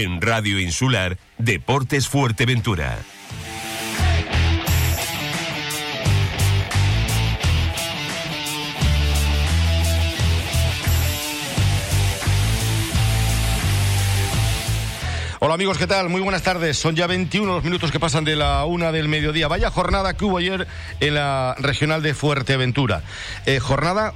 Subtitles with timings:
[0.00, 2.98] En Radio Insular, Deportes Fuerteventura.
[15.40, 16.08] Hola amigos, ¿qué tal?
[16.08, 16.76] Muy buenas tardes.
[16.76, 19.46] Son ya 21 los minutos que pasan de la una del mediodía.
[19.46, 20.66] Vaya jornada que hubo ayer
[20.98, 23.04] en la regional de Fuerteventura.
[23.46, 24.14] Eh, jornada,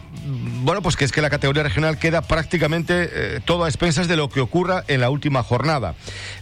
[0.64, 4.16] bueno, pues que es que la categoría regional queda prácticamente eh, todo a expensas de
[4.16, 5.94] lo que ocurra en la última jornada.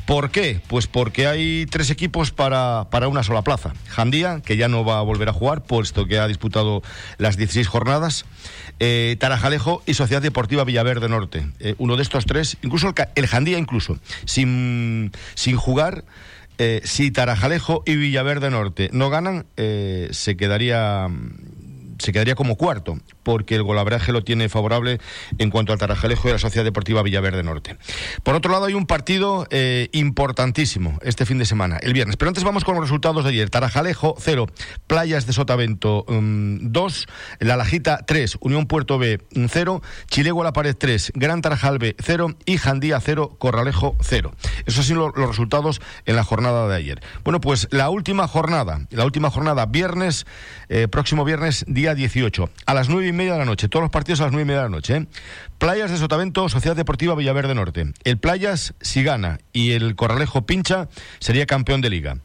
[0.07, 0.63] ¿Por qué?
[0.67, 3.75] Pues porque hay tres equipos para, para una sola plaza.
[3.89, 6.83] Jandía, que ya no va a volver a jugar, puesto que ha disputado
[7.19, 8.25] las 16 jornadas.
[8.83, 11.47] Eh, Tarajalejo y Sociedad Deportiva Villaverde Norte.
[11.59, 14.70] Eh, uno de estos tres, incluso el, el Jandía, incluso, sin,
[15.35, 16.05] sin jugar.
[16.59, 21.09] Eh, si Tarajalejo y Villaverde Norte no ganan, eh, se quedaría
[21.99, 22.99] se quedaría como cuarto,
[23.31, 24.99] porque el golabraje lo tiene favorable
[25.39, 27.77] en cuanto al Tarajalejo y la Sociedad Deportiva Villaverde Norte.
[28.25, 32.17] Por otro lado, hay un partido eh, importantísimo este fin de semana, el viernes.
[32.17, 33.49] Pero antes vamos con los resultados de ayer.
[33.49, 34.49] Tarajalejo 0,
[34.89, 40.75] Playas de Sotavento 2, um, La Lajita 3, Unión Puerto B 0, Chilego La Pared
[40.77, 44.35] 3, Gran Tarajalbe 0 y Jandía 0, Corralejo 0.
[44.67, 47.01] Esos sido los resultados en la jornada de ayer.
[47.23, 50.27] Bueno, pues la última jornada, la última jornada, viernes,
[50.69, 53.91] eh, próximo viernes, día 18, a las nueve y media de la noche, todos los
[53.91, 54.97] partidos a las nueve y media de la noche.
[54.97, 55.07] ¿eh?
[55.59, 57.93] Playas de Sotavento, Sociedad Deportiva Villaverde Norte.
[58.05, 62.19] El Playas, si gana, y el Corralejo pincha, sería campeón de liga.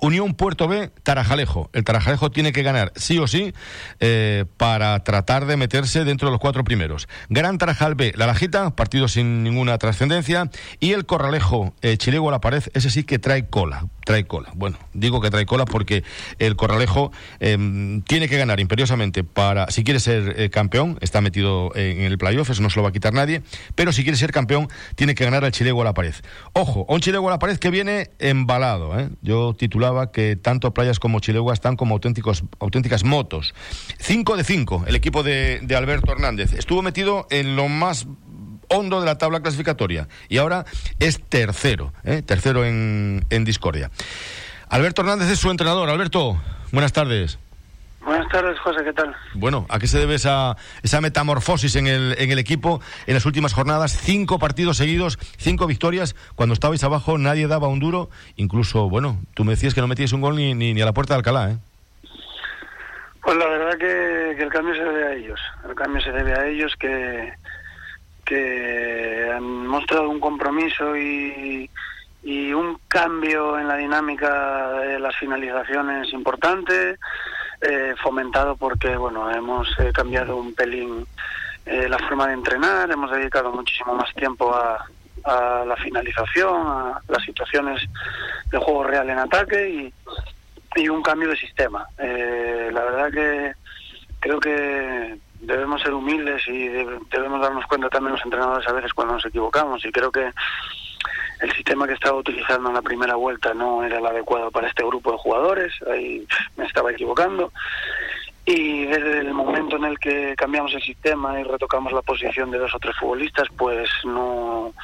[0.00, 1.70] Unión Puerto B, Tarajalejo.
[1.72, 3.52] El Tarajalejo tiene que ganar sí o sí
[4.00, 7.08] eh, para tratar de meterse dentro de los cuatro primeros.
[7.28, 10.50] Gran Tarajal B, La Lajita, partido sin ninguna trascendencia.
[10.80, 13.86] Y el Corralejo, eh, Chilego a la pared, ese sí que trae cola.
[14.04, 14.50] Trae cola.
[14.54, 16.04] Bueno, digo que trae cola porque
[16.38, 21.74] el Corralejo eh, tiene que ganar imperiosamente para, si quiere ser eh, campeón, está metido
[21.74, 23.42] en el playoff, eso no se lo va a quitar nadie.
[23.74, 26.14] Pero si quiere ser campeón, tiene que ganar al Chilego a la pared.
[26.52, 28.98] Ojo, un Chilego a la pared que viene embalado.
[28.98, 29.10] ¿eh?
[29.22, 33.54] Yo titular que tanto Playas como Chilegua están como auténticos, auténticas motos.
[33.98, 36.52] 5 de 5, el equipo de, Alberto Hernández.
[36.52, 38.06] Estuvo metido en lo más
[38.68, 40.64] hondo de la tabla clasificatoria y ahora
[40.98, 42.22] es tercero, ¿eh?
[42.22, 43.90] tercero en, en Discordia.
[44.68, 45.88] Alberto Hernández es su entrenador.
[45.90, 46.40] Alberto,
[46.72, 47.38] buenas tardes.
[48.04, 49.16] Buenas tardes, José, ¿qué tal?
[49.32, 53.24] Bueno, ¿a qué se debe esa, esa metamorfosis en el, en el equipo en las
[53.24, 53.96] últimas jornadas?
[53.98, 56.14] Cinco partidos seguidos, cinco victorias.
[56.34, 58.10] Cuando estabais abajo nadie daba un duro.
[58.36, 60.92] Incluso, bueno, tú me decías que no metíais un gol ni, ni, ni a la
[60.92, 61.56] puerta de Alcalá, ¿eh?
[63.22, 65.40] Pues la verdad que, que, el cambio se debe a ellos.
[65.66, 67.32] El cambio se debe a ellos que,
[68.26, 71.70] que han mostrado un compromiso y,
[72.22, 76.98] y un cambio en la dinámica de las finalizaciones importante
[77.60, 81.06] eh, fomentado porque bueno hemos eh, cambiado un pelín
[81.66, 84.84] eh, la forma de entrenar, hemos dedicado muchísimo más tiempo a,
[85.24, 87.82] a, la finalización, a las situaciones
[88.50, 89.94] de juego real en ataque y,
[90.76, 91.86] y un cambio de sistema.
[91.96, 93.52] Eh, la verdad que
[94.20, 99.14] creo que debemos ser humildes y debemos darnos cuenta también los entrenadores a veces cuando
[99.14, 100.30] nos equivocamos y creo que
[101.40, 104.84] el sistema que estaba utilizando en la primera vuelta no era el adecuado para este
[104.84, 107.52] grupo de jugadores, ahí me estaba equivocando.
[108.46, 112.58] Y desde el momento en el que cambiamos el sistema y retocamos la posición de
[112.58, 114.74] dos o tres futbolistas, pues no,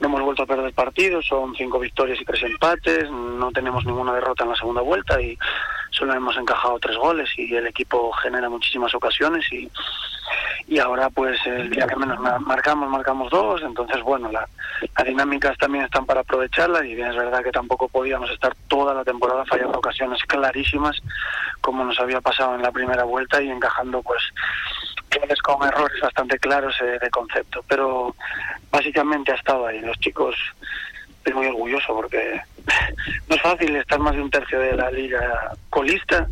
[0.00, 4.44] hemos vuelto a perder partidos, son cinco victorias y tres empates, no tenemos ninguna derrota
[4.44, 5.38] en la segunda vuelta y
[6.00, 9.70] solo hemos encajado tres goles y el equipo genera muchísimas ocasiones y,
[10.66, 14.48] y ahora pues el día que menos marcamos, marcamos dos, entonces bueno, la,
[14.96, 18.94] las dinámicas también están para aprovecharlas y bien es verdad que tampoco podíamos estar toda
[18.94, 20.96] la temporada fallando ocasiones clarísimas
[21.60, 24.22] como nos había pasado en la primera vuelta y encajando pues
[25.20, 28.14] goles con errores bastante claros eh, de concepto, pero
[28.70, 30.34] básicamente ha estado ahí, los chicos
[31.18, 32.40] estoy muy orgulloso porque
[33.28, 36.26] no es fácil estar más de un tercio de la liga colista.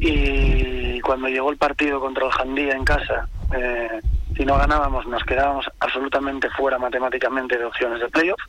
[0.00, 4.00] Y cuando llegó el partido contra el Jandía en casa, eh,
[4.36, 8.40] si no ganábamos nos quedábamos absolutamente fuera matemáticamente de opciones de playoff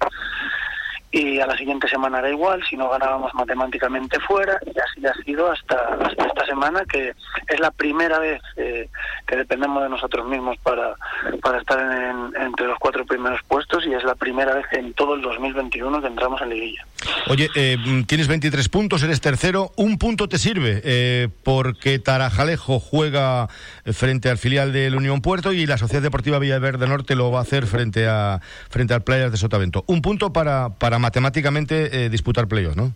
[1.11, 5.13] y a la siguiente semana era igual, si no ganábamos matemáticamente fuera, y así ha
[5.23, 7.13] sido hasta, esta semana, que
[7.47, 8.89] es la primera vez eh,
[9.25, 10.95] que dependemos de nosotros mismos para,
[11.41, 15.15] para estar en, entre los cuatro primeros puestos, y es la primera vez en todo
[15.15, 16.85] el 2021 que entramos en liguilla.
[17.27, 17.77] Oye, eh,
[18.07, 23.47] tienes 23 puntos, eres tercero, un punto te sirve, eh, porque Tarajalejo juega
[23.93, 27.39] frente al filial de la Unión Puerto y la Sociedad Deportiva Villaverde Norte lo va
[27.39, 29.83] a hacer frente, a, frente al Playas de Sotavento.
[29.87, 30.69] Un punto para...
[30.69, 32.93] para matemáticamente eh, disputar playoffs, ¿no?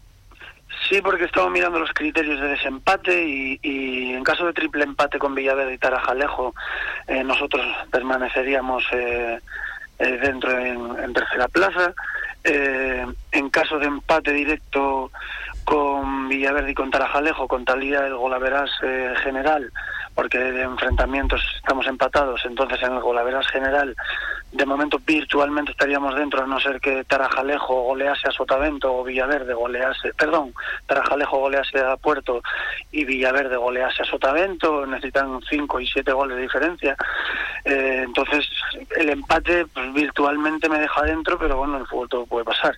[0.89, 3.25] Sí, porque estamos mirando los criterios de desempate
[3.61, 6.53] y, en caso de triple empate con Villaverde y Tarajalejo,
[7.07, 9.39] eh, nosotros permaneceríamos eh,
[9.99, 11.93] eh, dentro en, en, tercera plaza.
[12.43, 15.11] Eh, en caso de empate directo
[15.63, 19.71] con Villaverde y con Tarajalejo, contaría el golaveras eh, general,
[20.15, 23.95] porque de enfrentamientos estamos empatados, entonces en el golaveras general
[24.51, 29.53] de momento virtualmente estaríamos dentro, a no ser que Tarajalejo golease a Sotavento o Villaverde
[29.53, 30.53] golease, perdón,
[30.87, 32.41] Tarajalejo golease a Puerto
[32.91, 36.97] y Villaverde golease a Sotavento, necesitan cinco y siete goles de diferencia.
[37.63, 38.45] Eh, entonces
[38.97, 42.75] el empate pues, virtualmente me deja dentro, pero bueno, el fútbol todo puede pasar.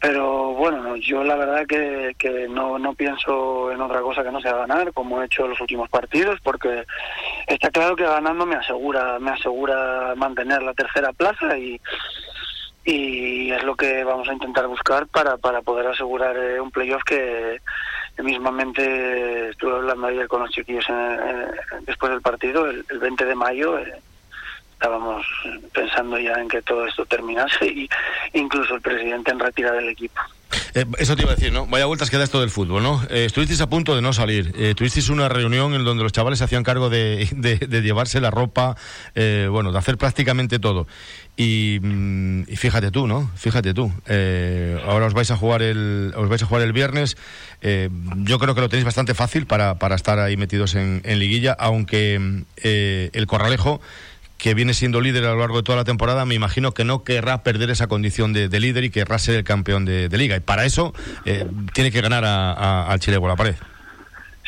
[0.00, 4.40] Pero bueno, yo la verdad que, que no, no pienso en otra cosa que no
[4.40, 6.84] sea ganar, como he hecho en los últimos partidos, porque
[7.46, 11.80] está claro que ganando me asegura, me asegura mantener la tercera plaza y,
[12.84, 17.04] y es lo que vamos a intentar buscar para, para poder asegurar eh, un playoff
[17.04, 17.60] que
[18.18, 20.84] mismamente estuve hablando ayer con los chiquillos
[21.86, 23.78] después del partido, el, 20 de mayo.
[23.78, 24.00] Eh,
[24.82, 25.24] estábamos
[25.72, 27.88] pensando ya en que todo esto terminase y
[28.32, 30.20] incluso el presidente en retirar del equipo.
[30.74, 31.66] Eh, eso te iba a decir, ¿no?
[31.66, 33.00] Vaya vueltas que da esto del fútbol, ¿no?
[33.08, 34.52] Eh, estuvisteis a punto de no salir.
[34.56, 37.28] Eh, tuvisteis una reunión en donde los chavales se hacían cargo de,
[37.82, 38.76] llevarse la ropa,
[39.14, 40.86] eh, bueno, de hacer prácticamente todo.
[41.36, 43.30] Y, mm, fíjate tú, ¿no?
[43.36, 43.92] Fíjate tú.
[44.84, 47.16] ahora os vais a jugar el, os vais a jugar el viernes.
[47.62, 51.52] yo creo que lo tenéis bastante fácil para, para estar ahí metidos en, en liguilla,
[51.52, 53.80] aunque el Corralejo
[54.42, 57.04] que viene siendo líder a lo largo de toda la temporada, me imagino que no
[57.04, 60.34] querrá perder esa condición de, líder y querrá ser el campeón de, liga.
[60.34, 60.92] Y para eso
[61.24, 63.54] eh, tiene que ganar al Chile por la pared.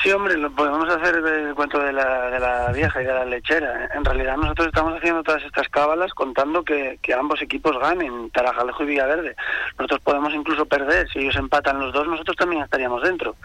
[0.03, 3.25] Sí, hombre, lo podemos hacer el cuento de la, de la vieja y de la
[3.25, 3.89] lechera.
[3.95, 8.83] En realidad nosotros estamos haciendo todas estas cábalas contando que, que ambos equipos ganen, Tarajalejo
[8.83, 9.37] y Villaverde.
[9.79, 13.37] Nosotros podemos incluso perder, si ellos empatan los dos, nosotros también estaríamos dentro.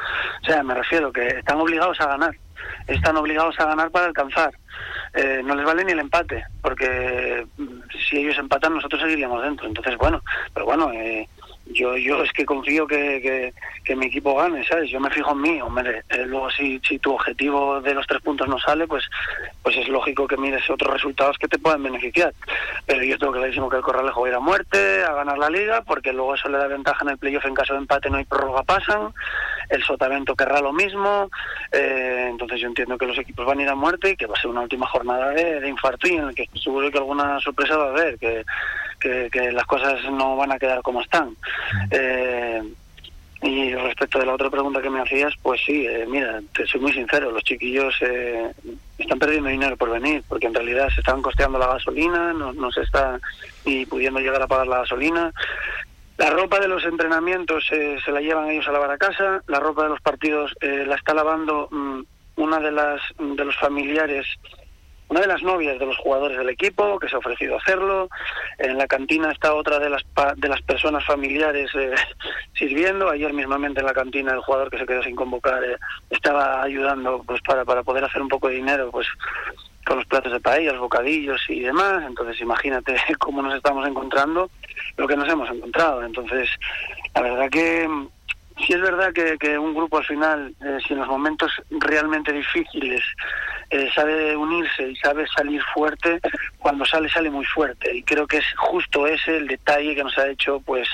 [0.41, 2.35] O sea, me refiero que están obligados a ganar
[2.87, 4.51] están obligados a ganar para alcanzar.
[5.13, 9.67] Eh, no les vale ni el empate, porque mm, si ellos empatan nosotros seguiríamos dentro.
[9.67, 10.21] Entonces, bueno,
[10.53, 11.27] pero bueno, eh,
[11.71, 13.53] yo yo es que confío que,
[13.83, 14.89] que, mi equipo gane, ¿sabes?
[14.89, 16.03] Yo me fijo en mí, hombre.
[16.09, 19.03] Eh, luego, si, si tu objetivo de los tres puntos no sale, pues
[19.63, 22.33] pues es lógico que mires otros resultados que te puedan beneficiar.
[22.85, 25.49] Pero yo tengo clarísimo que el Corralejo va a ir a muerte, a ganar la
[25.49, 28.17] liga, porque luego eso le da ventaja en el playoff en caso de empate, no
[28.17, 29.13] hay prórroga, pasan.
[29.69, 31.29] El Sotavento querrá lo mismo.
[31.71, 34.35] Eh, entonces yo entiendo que los equipos van a ir a muerte y que va
[34.35, 37.39] a ser una última jornada de, de infarto y en la que seguro que alguna
[37.39, 38.43] sorpresa va a haber, que
[38.99, 41.35] que, las cosas no van a quedar como están.
[41.91, 42.61] Eh,
[43.41, 46.81] y respecto de la otra pregunta que me hacías, pues sí, eh, mira, te soy
[46.81, 48.51] muy sincero, los chiquillos eh,
[48.97, 52.69] están perdiendo dinero por venir, porque en realidad se están costeando la gasolina, no, no
[52.69, 53.17] se está
[53.65, 55.31] ni pudiendo llegar a pagar la gasolina.
[56.19, 59.83] La ropa de los entrenamientos se la llevan ellos a lavar a casa, la ropa
[59.83, 62.01] de los partidos la está lavando mm,
[62.35, 64.27] una de las de los familiares
[65.09, 68.09] una de las novias de los jugadores del equipo que se ha ofrecido a hacerlo.
[68.59, 70.03] En la cantina está otra de las
[70.37, 71.95] de las personas familiares eh,
[72.53, 73.09] sirviendo.
[73.09, 75.77] Ayer mismamente en la cantina el jugador que se quedó sin convocar eh,
[76.11, 79.07] estaba ayudando pues para, para poder hacer un poco de dinero pues
[79.89, 82.03] con los platos de paella, los bocadillos y demás.
[82.05, 84.51] Entonces imagínate cómo nos estamos encontrando,
[84.97, 86.03] lo que nos hemos encontrado.
[86.03, 86.47] Entonces
[87.15, 87.89] la verdad que
[88.65, 93.01] sí es verdad que, un grupo al final, eh, si en los momentos realmente difíciles
[93.71, 96.19] eh, sabe unirse y sabe salir fuerte,
[96.59, 97.95] cuando sale sale muy fuerte.
[97.95, 100.87] Y creo que es justo ese el detalle que nos ha hecho, pues,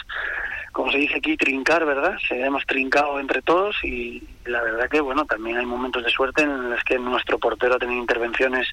[0.71, 2.17] como se dice aquí, trincar, ¿verdad?
[2.27, 6.43] Se hemos trincado entre todos y, la verdad que bueno también hay momentos de suerte
[6.43, 8.67] en los que nuestro portero ha tenido intervenciones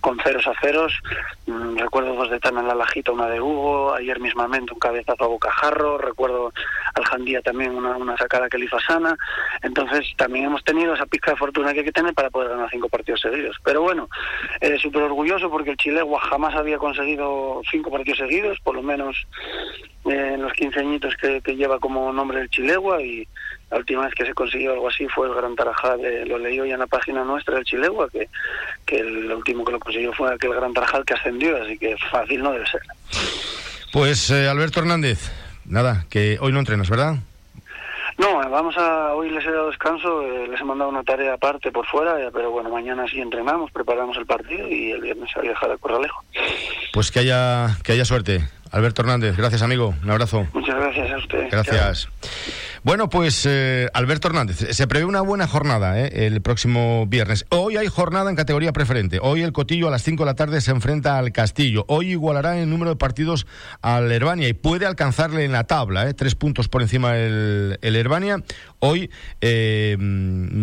[0.00, 0.92] con ceros a ceros.
[1.46, 5.24] Mm, recuerdo dos de Tana en la Lajita una de Hugo ayer mismamente un cabezazo
[5.24, 5.98] a Bocajarro.
[5.98, 6.52] Recuerdo
[6.94, 9.16] al Jandía también una, una sacada que le hizo a Sana.
[9.62, 12.68] Entonces también hemos tenido esa pizca de fortuna que hay que tener para poder ganar
[12.70, 13.56] cinco partidos seguidos.
[13.64, 14.08] Pero bueno
[14.60, 19.26] eh, súper orgulloso porque el Chilegua jamás había conseguido cinco partidos seguidos por lo menos
[20.06, 23.26] eh, en los 15 añitos que, que lleva como nombre el Chilegua y
[23.72, 25.98] la última vez que se consiguió algo así fue el Gran Tarajal,
[26.28, 28.28] lo leí hoy en la página nuestra del Chilegua, que,
[28.84, 32.42] que el último que lo consiguió fue aquel Gran Tarajal que ascendió, así que fácil
[32.42, 32.82] no debe ser.
[33.90, 35.32] Pues eh, Alberto Hernández,
[35.64, 37.16] nada, que hoy no entrenas, ¿verdad?
[38.18, 39.14] No, vamos a.
[39.14, 42.28] Hoy les he dado descanso, eh, les he mandado una tarea aparte por fuera, eh,
[42.30, 46.22] pero bueno, mañana sí entrenamos, preparamos el partido y el viernes a viajar a Corralejo.
[46.92, 48.46] Pues que haya, que haya suerte.
[48.72, 50.46] Alberto Hernández, gracias amigo, un abrazo.
[50.54, 51.48] Muchas gracias a usted.
[51.50, 52.08] Gracias.
[52.84, 57.44] Bueno, pues eh, Alberto Hernández, se prevé una buena jornada eh, el próximo viernes.
[57.50, 59.18] Hoy hay jornada en categoría preferente.
[59.22, 61.84] Hoy el Cotillo a las 5 de la tarde se enfrenta al Castillo.
[61.86, 63.46] Hoy igualará el número de partidos
[63.82, 67.94] al Herbania y puede alcanzarle en la tabla, eh, tres puntos por encima el, el
[67.94, 68.42] Herbania.
[68.80, 69.10] Hoy
[69.42, 69.96] eh,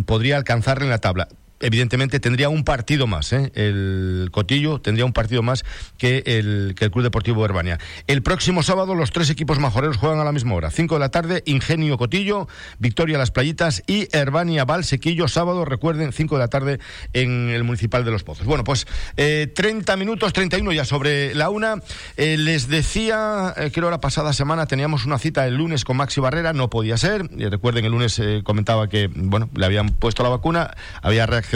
[0.06, 1.28] podría alcanzarle en la tabla
[1.60, 3.52] evidentemente tendría un partido más, ¿eh?
[3.56, 5.66] el Cotillo tendría un partido más
[5.98, 7.80] que el, que el Club Deportivo Herbania.
[8.08, 11.10] El próximo sábado los tres equipos majoreros juegan a la misma hora, 5 de la
[11.10, 12.48] tarde, Ingenio Cotillo,
[12.80, 16.80] Victoria Las Playitas y Herbania Valsequillo, sábado, recuerden, 5 de la tarde
[17.14, 18.46] en el Municipal de Los Pozos.
[18.46, 18.88] Bueno, pues
[19.18, 21.76] eh, 30 minutos, 31 ya sobre la una.
[22.18, 26.22] Eh, les decía, eh, creo la pasada semana teníamos una cita el lunes con Maxi
[26.22, 30.30] Barrera, no podía ser, recuerden, el lunes eh, comentaba que, bueno, le habían puesto la
[30.30, 31.49] vacuna, había reaccionado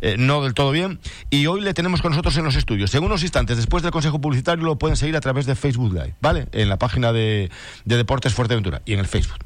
[0.00, 1.00] eh, no del todo bien.
[1.30, 2.94] Y hoy le tenemos con nosotros en los estudios.
[2.94, 6.14] En unos instantes, después del Consejo Publicitario, lo pueden seguir a través de Facebook Live,
[6.20, 6.46] ¿vale?
[6.52, 7.50] En la página de,
[7.84, 9.45] de Deportes Fuerteventura y en el Facebook.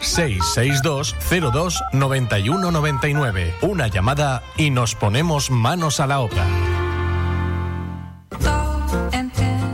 [0.00, 1.16] 662
[1.52, 3.54] 02 9199.
[3.62, 6.46] Una llamada y nos ponemos manos a la obra.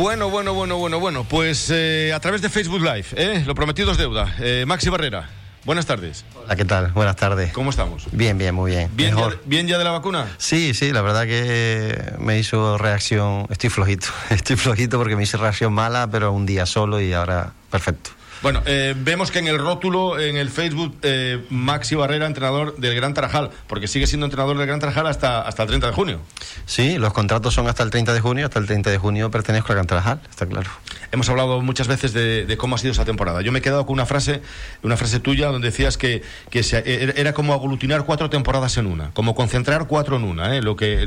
[0.00, 1.24] Bueno, bueno, bueno, bueno, bueno.
[1.24, 3.44] Pues eh, a través de Facebook Live, ¿eh?
[3.46, 4.34] lo prometido es deuda.
[4.38, 5.28] Eh, Maxi Barrera,
[5.66, 6.24] buenas tardes.
[6.34, 6.86] Hola, ¿qué tal?
[6.92, 7.52] Buenas tardes.
[7.52, 8.06] ¿Cómo estamos?
[8.10, 8.88] Bien, bien, muy bien.
[8.94, 10.26] ¿Bien, ya, ¿bien ya de la vacuna?
[10.38, 13.46] Sí, sí, la verdad que me hizo reacción.
[13.50, 17.52] Estoy flojito, estoy flojito porque me hice reacción mala, pero un día solo y ahora
[17.70, 18.12] perfecto.
[18.42, 22.94] Bueno, eh, vemos que en el rótulo, en el Facebook, eh, Maxi Barrera, entrenador del
[22.94, 26.20] Gran Tarajal, porque sigue siendo entrenador del Gran Tarajal hasta, hasta el 30 de junio.
[26.64, 29.72] Sí, los contratos son hasta el 30 de junio, hasta el 30 de junio pertenezco
[29.72, 30.70] al Gran Tarajal, está claro.
[31.12, 33.42] Hemos hablado muchas veces de, de, cómo ha sido esa temporada.
[33.42, 34.40] Yo me he quedado con una frase,
[34.82, 38.86] una frase tuya donde decías que, que se, e, era como aglutinar cuatro temporadas en
[38.86, 40.62] una, como concentrar cuatro en una, ¿eh?
[40.62, 41.06] lo que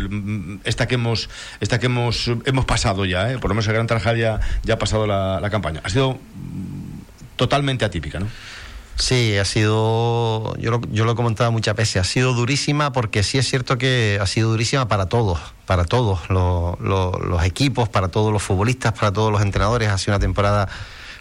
[0.65, 3.39] esta que hemos, esta que hemos, hemos pasado ya, ¿eh?
[3.39, 5.81] por lo menos el Gran Tarajal ya, ya ha pasado la, la campaña.
[5.83, 6.19] Ha sido
[7.35, 8.27] totalmente atípica, ¿no?
[8.95, 13.49] Sí, ha sido, yo lo, he comentado muchas veces, ha sido durísima porque sí es
[13.49, 18.31] cierto que ha sido durísima para todos, para todos los, los, los equipos, para todos
[18.31, 19.89] los futbolistas, para todos los entrenadores.
[19.89, 20.69] Ha sido una temporada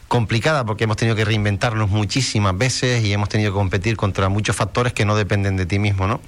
[0.06, 4.54] complicada porque hemos tenido que reinventarnos muchísimas veces y hemos tenido que competir contra muchos
[4.54, 6.20] factores que no dependen de ti mismo, ¿no?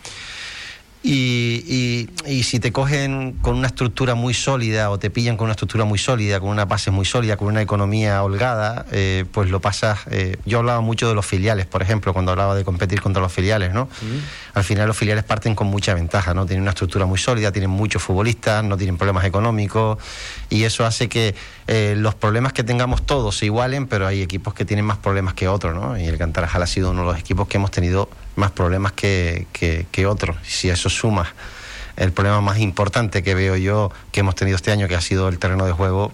[1.06, 5.44] Y, y, y, si te cogen con una estructura muy sólida o te pillan con
[5.44, 9.50] una estructura muy sólida, con una base muy sólida, con una economía holgada, eh, pues
[9.50, 9.99] lo pasas.
[10.11, 13.30] Eh, yo hablaba mucho de los filiales, por ejemplo, cuando hablaba de competir contra los
[13.30, 13.90] filiales, ¿no?
[14.00, 14.06] Sí.
[14.54, 16.46] Al final los filiales parten con mucha ventaja, ¿no?
[16.46, 19.99] Tienen una estructura muy sólida, tienen muchos futbolistas, no tienen problemas económicos
[20.49, 21.34] y eso hace que
[21.66, 25.34] eh, los problemas que tengamos todos se igualen, pero hay equipos que tienen más problemas
[25.34, 25.99] que otros, ¿no?
[25.99, 29.46] Y el Cantarajal ha sido uno de los equipos que hemos tenido más problemas que,
[29.52, 30.36] que, que otros.
[30.42, 31.32] Si eso suma
[31.96, 35.28] el problema más importante que veo yo que hemos tenido este año, que ha sido
[35.28, 36.12] el terreno de juego,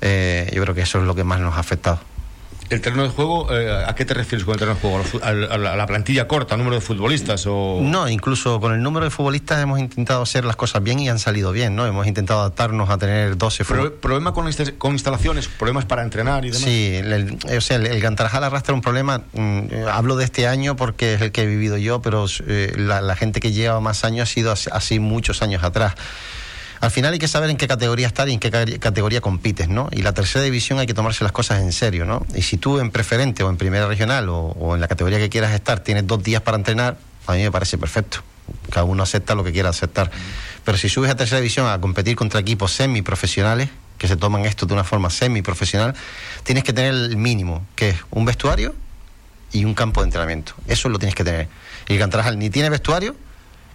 [0.00, 2.00] eh, yo creo que eso es lo que más nos ha afectado.
[2.70, 5.02] ¿El terreno de juego, eh, a qué te refieres con el terreno de juego?
[5.24, 7.44] ¿A la, a la plantilla corta, número de futbolistas?
[7.48, 7.80] O...
[7.82, 11.18] No, incluso con el número de futbolistas hemos intentado hacer las cosas bien y han
[11.18, 11.84] salido bien, ¿no?
[11.84, 14.48] Hemos intentado adaptarnos a tener 12 Pero, ¿Problema con,
[14.78, 15.48] con, instalaciones?
[15.48, 16.62] ¿Problemas para entrenar y demás?
[16.62, 19.22] Sí, el, o sea, el, el Gantarajal arrastra un problema.
[19.32, 23.00] Mm, hablo de este año porque es el que he vivido yo, pero eh, la,
[23.00, 25.96] la gente que lleva más años ha sido así, así muchos años atrás
[26.80, 29.88] al final hay que saber en qué categoría estar y en qué categoría compites, ¿no?
[29.92, 32.26] Y la tercera división hay que tomarse las cosas en serio, ¿no?
[32.34, 35.52] Y si tú en preferente o en primera regional o, en la categoría que quieras
[35.52, 36.96] estar tienes dos días para entrenar,
[37.26, 38.22] a mí me parece perfecto.
[38.70, 40.10] Cada uno acepta lo que quiera aceptar.
[40.64, 43.68] Pero si subes a tercera división a competir contra equipos semiprofesionales,
[43.98, 45.94] que se toman esto de una forma semiprofesional,
[46.44, 48.74] tienes que tener el mínimo, que es un vestuario
[49.52, 50.54] y un campo de entrenamiento.
[50.66, 51.48] Eso lo tienes que tener.
[51.88, 53.14] Y el Cantarajal ni tiene vestuario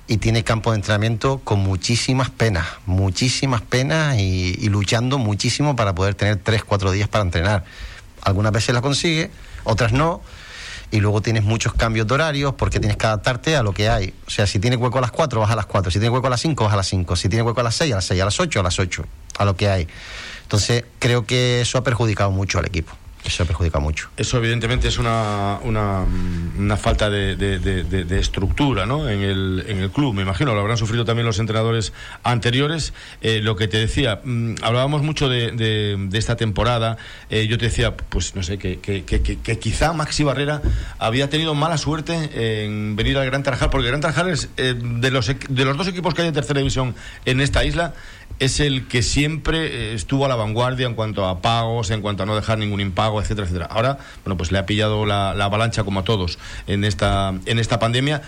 [0.08, 6.16] y tiene campo de entrenamiento con muchísimas penas, muchísimas penas y, luchando muchísimo para poder
[6.16, 7.64] tener tres, cuatro días para entrenar.
[8.22, 9.32] Algunas veces la consigue,
[9.64, 10.22] otras no,
[10.92, 14.14] y luego tienes muchos cambios de horarios porque tienes que adaptarte a lo que hay.
[14.28, 16.28] O sea, si tiene hueco a las 4, vas a las 4, si tiene hueco
[16.28, 18.06] a las 5, vas a las 5, si tiene hueco a las 6, a las
[18.06, 19.06] 6, a las 8, a las 8,
[19.40, 19.88] a lo que hay.
[20.44, 22.94] Entonces, creo que eso ha perjudicado mucho al equipo.
[23.26, 24.10] Eso perjudica mucho.
[24.18, 26.06] Eso evidentemente es una, una,
[26.78, 29.10] falta de, de, estructura ¿no?
[29.10, 30.54] en, el, en el club, me imagino.
[30.54, 31.92] Lo habrán sufrido también los entrenadores
[32.24, 32.94] anteriores.
[33.22, 36.98] Eh, lo que te decía, mm, hablábamos mucho de, esta temporada.
[37.32, 40.62] Eh, yo te decía, pues no sé, que, que, que, quizá Maxi Barrera
[41.00, 44.76] había tenido mala suerte en venir al Gran Tarajal, porque el Gran Tarajal es eh,
[44.78, 47.94] de, los, de los dos equipos que hay en tercera división en esta isla,
[48.40, 52.26] es el que siempre estuvo a la vanguardia en cuanto a pagos, en cuanto a
[52.26, 53.68] no dejar ningún impago etcétera, etcétera.
[53.70, 56.38] Ahora, bueno, pues le ha pillado la, avalancha como a todos
[56.68, 58.22] en esta, en esta pandemia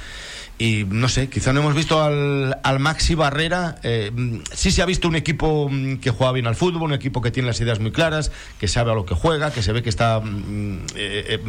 [0.60, 3.76] y no sé, quizá no hemos visto al, al Maxi Barrera.
[3.84, 4.12] Eh,
[4.54, 7.30] sí se ha visto un equipo mm, que juega bien al fútbol, un equipo que
[7.30, 9.90] tiene las ideas muy claras, que sabe a lo que juega, que se ve que
[9.90, 11.40] está mm, eh, eh,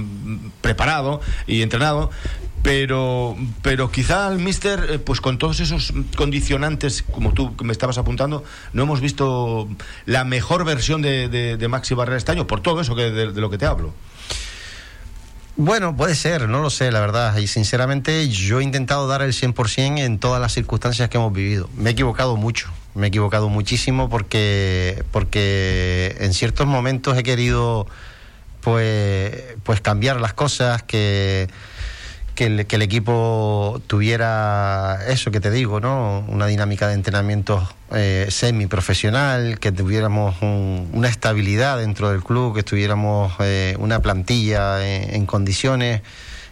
[0.61, 2.11] preparado y entrenado.
[2.63, 8.45] Pero, pero quizá al Mister, pues con todos esos condicionantes, como tú me estabas apuntando,
[8.73, 9.69] no hemos visto
[10.05, 13.49] la mejor versión de, de, Maxi Barrera este año, por todo eso que, de lo
[13.49, 13.95] que te hablo.
[15.61, 17.37] Bueno, puede ser, no lo sé, la verdad.
[17.37, 21.69] Y sinceramente yo he intentado dar el 100% en todas las circunstancias que hemos vivido.
[21.75, 27.89] Me he equivocado mucho, me he equivocado muchísimo porque, porque en ciertos momentos he querido
[28.61, 29.35] pues,
[29.65, 31.49] pues cambiar las cosas, que
[32.39, 36.25] que el, equipo tuviera eso que te digo, ¿no?
[36.29, 43.33] Una dinámica de entrenamiento eh, semi-profesional, que tuviéramos una estabilidad dentro del club, que tuviéramos
[43.41, 46.03] eh, una plantilla en, condiciones.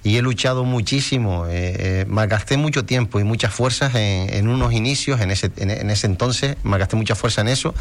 [0.03, 5.21] Y he luchado muchísimo, eh, eh malgasté mucho tiempo y muchas fuerzas en, unos inicios,
[5.21, 7.77] en ese, en, en ese entonces, malgasté mucha fuerza en eso,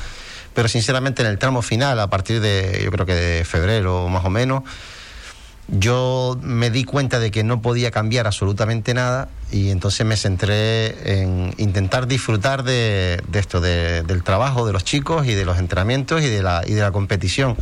[0.54, 4.24] pero sinceramente en el tramo final, a partir de, yo creo que de febrero más
[4.26, 4.62] o menos,
[5.68, 11.22] yo me di cuenta de que no podía cambiar absolutamente nada y entonces me centré
[11.22, 16.28] en intentar disfrutar de, esto, del trabajo de los chicos y de los entrenamientos y
[16.28, 17.58] de, la, de competición.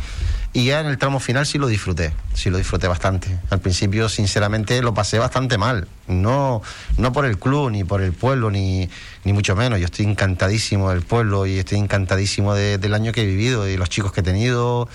[0.52, 3.40] Y ya en el tramo final sí lo disfruté, sí lo disfruté bastante.
[3.50, 5.88] Al principio, sinceramente, lo pasé bastante mal.
[6.06, 6.62] No,
[6.96, 8.88] no por el club, ni por el pueblo, ni,
[9.24, 9.80] ni mucho menos.
[9.80, 13.88] Yo estoy encantadísimo del pueblo y estoy encantadísimo del año que he vivido y los
[13.88, 14.88] chicos que he tenido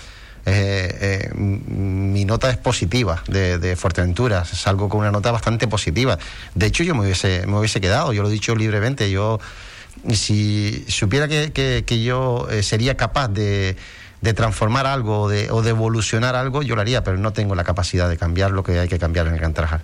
[0.52, 6.18] eh, eh, mi nota es positiva de, Fuerteventura, salgo con una nota bastante positiva.
[6.54, 9.38] De hecho, yo me hubiese, me hubiese quedado, yo lo he dicho libremente, yo
[10.12, 13.76] si supiera que, que, yo eh, sería capaz de,
[14.20, 17.64] de transformar algo de, o de evolucionar algo, yo lo haría, pero no tengo la
[17.64, 19.80] capacidad de cambiar lo que hay que cambiar en el Cantarajal.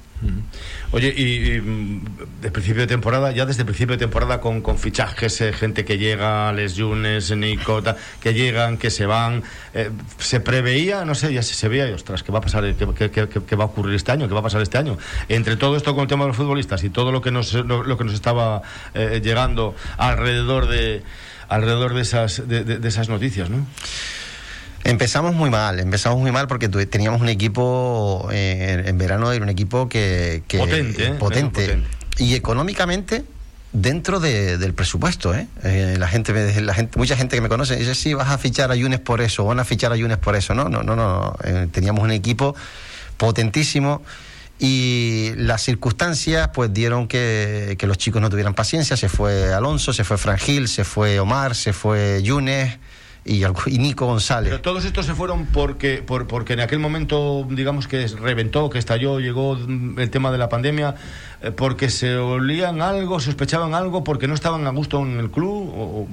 [0.92, 2.04] Oye, y, mm,
[2.42, 5.96] de principio de temporada, ya desde principio de temporada con, con fichajes, eh, gente que
[5.96, 11.42] llega, Les Yunes, Nicota, que llegan, que se van, eh, se preveía, no sé, ya
[11.42, 14.40] se, veía, ostras, ¿qué va a pasar, qué, va a ocurrir este año, qué va
[14.40, 14.98] a pasar este año?
[15.28, 17.96] Entre todo esto con el tema de los futbolistas y todo lo que nos, lo,
[17.96, 18.62] que nos estaba
[18.94, 21.02] eh, llegando alrededor de
[21.48, 23.64] alrededor de esas, de, de esas noticias, ¿no?
[24.86, 29.48] Empezamos muy mal, empezamos muy mal porque teníamos un equipo eh, en verano, era un
[29.48, 30.42] equipo que...
[30.48, 31.10] potente, ¿eh?
[31.14, 31.82] potente.
[32.18, 33.24] Y económicamente
[33.72, 35.48] dentro del presupuesto, ¿eh?
[35.64, 35.96] ¿eh?
[35.98, 38.76] la, gente, la gente, mucha gente que me conoce dice, sí, vas a fichar a
[38.76, 40.54] Yunes por eso, van a fichar a Yunes por eso.
[40.54, 41.36] No, no, no, no.
[41.72, 42.54] teníamos un equipo
[43.16, 44.02] potentísimo
[44.60, 48.96] y las circunstancias pues dieron que, que, los chicos no tuvieran paciencia.
[48.96, 52.78] Se fue Alonso, se fue Frangil, se fue Omar, se fue Yunes
[53.26, 54.50] y, Nico González.
[54.50, 58.78] Pero todos estos se fueron porque, por, porque en aquel momento, digamos que reventó, que
[58.78, 60.94] estalló, llegó el tema de la pandemia,
[61.42, 65.72] eh, porque se olían algo, sospechaban algo, porque no estaban a gusto en el club.
[65.74, 66.08] O,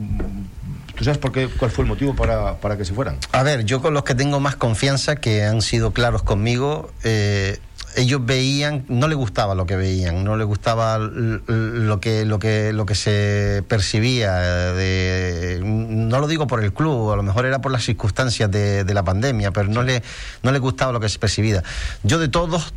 [0.96, 3.18] ¿Tú sabes por qué, cuál fue el motivo para, para, que se fueran?
[3.32, 7.58] A ver, yo con los que tengo más confianza, que han sido claros conmigo, eh,
[7.96, 12.74] ellos veían, no les gustaba lo que veían, no les gustaba lo que, lo que,
[12.74, 14.34] lo que se percibía.
[14.74, 18.94] De, no lo digo por el club, a lo mejor era por las circunstancias de,
[18.94, 20.04] la pandemia, pero no, le,
[20.44, 21.64] no les gustaba lo que se percibía.
[22.04, 22.74] Yo de todos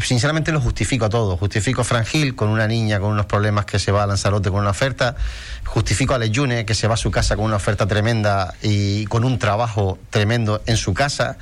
[0.00, 1.36] sinceramente lo justifico a todo.
[1.36, 4.60] Justifico a Frangil con una niña con unos problemas que se va a Lanzarote con
[4.60, 5.16] una oferta.
[5.64, 9.24] Justifico a Leyune que se va a su casa con una oferta tremenda y con
[9.24, 11.36] un trabajo tremendo en su casa.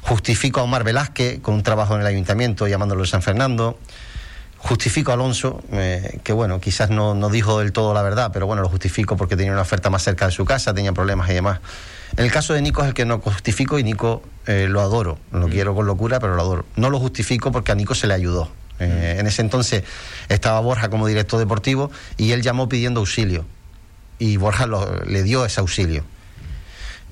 [0.00, 3.78] Justifico a Omar Velázquez con un trabajo en el ayuntamiento llamándolo de San Fernando.
[4.58, 8.46] Justifico a Alonso, eh, que bueno, quizás no, no dijo del todo la verdad, pero
[8.46, 11.34] bueno, lo justifico porque tenía una oferta más cerca de su casa, tenía problemas y
[11.34, 11.58] demás.
[12.16, 15.18] El caso de Nico es el que no justifico y Nico eh, lo adoro.
[15.32, 15.50] Lo mm.
[15.50, 16.64] quiero con locura, pero lo adoro.
[16.76, 18.50] No lo justifico porque a Nico se le ayudó.
[18.78, 19.20] Eh, mm.
[19.20, 19.84] En ese entonces
[20.28, 23.44] estaba Borja como director deportivo y él llamó pidiendo auxilio.
[24.18, 24.68] Y Borja
[25.06, 26.04] le dio ese auxilio.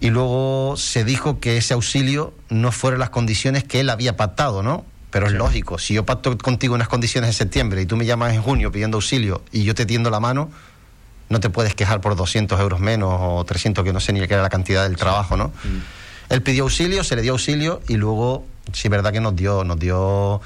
[0.01, 4.63] Y luego se dijo que ese auxilio no fueron las condiciones que él había pactado,
[4.63, 4.85] ¿no?
[5.11, 8.33] Pero es lógico, si yo pacto contigo unas condiciones en septiembre y tú me llamas
[8.33, 10.51] en junio pidiendo auxilio y yo te tiendo la mano,
[11.31, 14.35] no te puedes quejar por 200 euros menos o 300, que no sé ni qué
[14.35, 15.53] era la cantidad del trabajo, ¿no?
[16.29, 19.79] Él pidió auxilio, se le dio auxilio y luego, sí, verdad que nos dio, nos
[19.79, 20.40] dio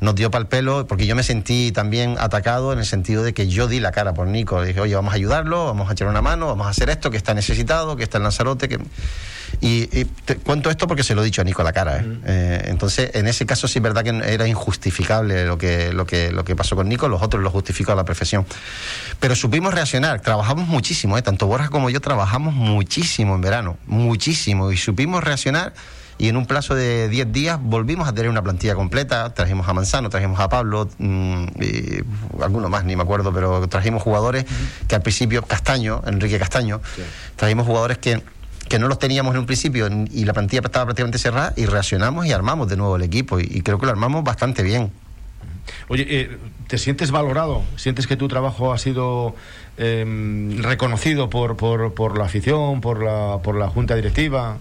[0.00, 3.48] nos dio pal pelo, porque yo me sentí también atacado en el sentido de que
[3.48, 4.62] yo di la cara por Nico.
[4.62, 7.18] dije, oye, vamos a ayudarlo, vamos a echar una mano, vamos a hacer esto, que
[7.18, 8.68] está necesitado, que está en Lanzarote.
[8.68, 8.78] Que...
[9.60, 9.86] Y,
[10.24, 11.98] te cuento esto porque se lo he dicho a Nico a la cara.
[11.98, 12.18] ¿eh?
[12.24, 16.32] Eh, entonces, en ese caso sí es verdad que era injustificable lo que, lo, que,
[16.32, 18.46] lo que pasó con Nico, los otros lo justificó a la perfección.
[19.18, 21.22] Pero supimos reaccionar, trabajamos muchísimo, ¿eh?
[21.22, 25.72] tanto Borja como yo trabajamos muchísimo en verano, muchísimo, y supimos reaccionar
[26.20, 29.72] y en un plazo de 10 días volvimos a tener una plantilla completa, trajimos a
[29.72, 34.44] Manzano, trajimos a Pablo, mm, y alguno más, ni me acuerdo, pero trajimos jugadores
[34.86, 36.82] que al principio, Castaño, Enrique Castaño,
[37.36, 38.22] trajimos jugadores que
[38.70, 42.24] que no los teníamos en un principio y la plantilla estaba prácticamente cerrada y reaccionamos
[42.24, 44.92] y armamos de nuevo el equipo y, creo que lo armamos bastante bien.
[45.88, 47.64] Oye, eh, ¿te sientes valorado?
[47.74, 49.34] ¿Sientes que tu trabajo ha sido
[49.76, 54.56] em, reconocido por, por, por, la afición, por la, por la junta directiva?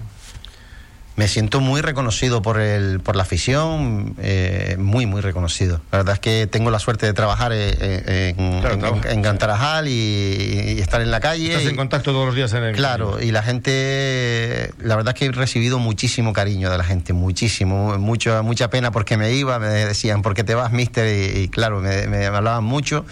[1.20, 5.82] Me siento muy reconocido por el por la afición, eh, muy, muy reconocido.
[5.92, 11.02] La verdad es que tengo la suerte de trabajar eh, eh, en, Cantarajal y, estar
[11.02, 11.50] en la calle.
[11.50, 15.20] Estás en contacto todos los días en el Claro, y la gente, la verdad es
[15.20, 19.60] que he recibido muchísimo cariño de la gente, muchísimo, mucho, mucha pena porque me iba,
[19.60, 21.36] me decían, ¿por qué te vas, mister?
[21.36, 23.04] Y, claro, me, me hablaban mucho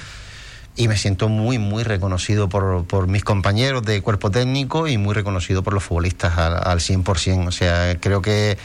[0.78, 5.14] y me siento muy, muy reconocido por, por, mis compañeros de cuerpo técnico y muy
[5.14, 7.48] reconocido por los futbolistas al, al 100%.
[7.48, 8.58] O sea, creo que,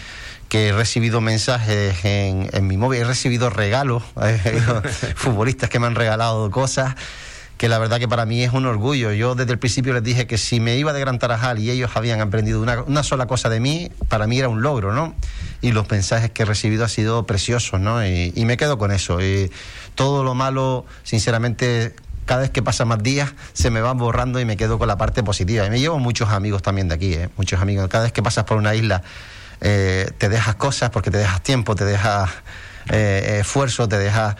[0.48, 4.02] que he recibido mensajes en, en mi móvil, he recibido regalos,
[5.16, 6.94] futbolistas que me han regalado cosas
[7.56, 9.12] que la verdad que para mí es un orgullo.
[9.12, 11.92] Yo desde el principio les dije que si me iba de Gran Tarajal y ellos
[11.94, 15.14] habían aprendido una, una, sola cosa de mí, para mí era un logro, ¿no?
[15.60, 18.04] Y los mensajes que he recibido han sido preciosos, ¿no?
[18.04, 19.20] Y, me quedo con eso.
[19.20, 19.50] Y
[19.94, 21.94] todo lo malo, sinceramente,
[22.26, 24.96] cada vez que pasan más días se me van borrando y me quedo con la
[24.96, 25.64] parte positiva.
[25.66, 27.28] Y me llevo muchos amigos también de aquí, ¿eh?
[27.36, 27.88] muchos amigos.
[27.88, 29.02] Cada vez que pasas por una isla
[29.60, 32.28] eh, te dejas cosas porque te dejas tiempo, te dejas
[32.90, 34.34] eh, esfuerzo, te dejas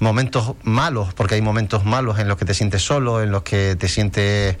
[0.00, 3.76] momentos malos, porque hay momentos malos en los que te sientes solo, en los que
[3.76, 4.56] te sientes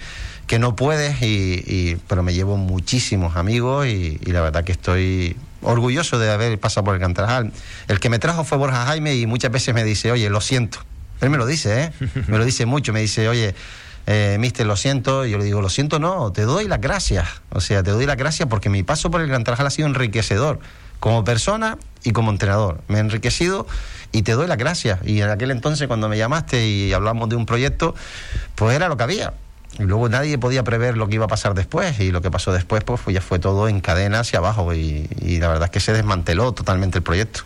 [0.46, 5.36] que no puedes, y, pero me llevo muchísimos amigos y, y, la verdad que estoy
[5.60, 7.52] orgulloso de haber pasado por el Cantarajal.
[7.88, 10.80] El que me trajo fue Borja Jaime y muchas veces me dice, oye, lo siento
[11.20, 11.92] él me lo dice, ¿eh?
[12.28, 12.92] Me lo dice mucho.
[12.92, 13.54] Me dice, oye,
[14.06, 15.26] eh, mister, lo siento.
[15.26, 17.26] Y yo le digo, lo siento, no, te doy las gracias.
[17.50, 19.88] O sea, te doy las gracias porque mi paso por el Gran Tarajal ha sido
[19.88, 20.60] enriquecedor
[21.00, 22.80] como persona y como entrenador.
[22.88, 23.66] Me he enriquecido
[24.12, 25.00] y te doy las gracias.
[25.04, 27.94] Y en aquel entonces, cuando me llamaste y hablamos de un proyecto,
[28.54, 29.34] pues era lo que había.
[29.78, 32.52] Y luego nadie podía prever lo que iba a pasar después y lo que pasó
[32.52, 35.08] después pues, ya fue todo en cadena hacia abajo y,
[35.38, 37.42] la verdad es que se desmanteló totalmente el proyecto.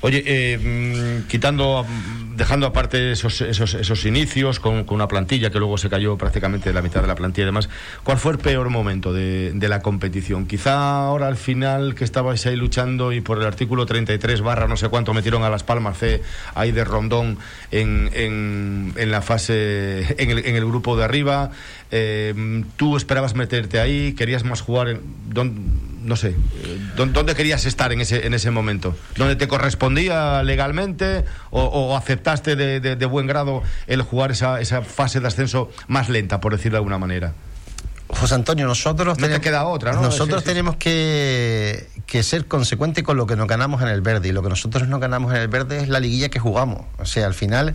[0.00, 1.86] Oye, eh, mm, quitando,
[2.34, 7.00] dejando aparte esos, esos, inicios con, una plantilla que luego se cayó prácticamente la mitad
[7.00, 7.68] de la plantilla y demás,
[8.02, 10.46] ¿cuál fue el peor momento de, la competición?
[10.46, 14.76] Quizá ahora al final que estabais ahí luchando y por el artículo 33 barra no
[14.76, 16.22] sé cuánto metieron a Las Palmas C
[16.54, 17.38] ahí de Rondón
[17.70, 21.52] en, en, en la fase, en el, en el grupo de arriba
[21.90, 24.14] eh, ¿Tú esperabas meterte ahí?
[24.14, 25.00] ¿Querías más jugar?
[26.02, 26.34] No sé,
[26.96, 28.96] ¿dónde querías estar en ese, en ese momento?
[29.16, 35.28] ¿Dónde te correspondía legalmente o, aceptaste de, buen grado el jugar esa, esa fase de
[35.28, 37.34] ascenso más lenta, por decirlo de alguna manera?
[38.08, 40.02] José Antonio, nosotros no te queda otra, ¿no?
[40.02, 44.32] Nosotros tenemos que, que, ser consecuentes con lo que nos ganamos en el verde y
[44.32, 46.82] lo que nosotros nos ganamos en el verde es la liguilla que jugamos.
[46.98, 47.74] O sea, al final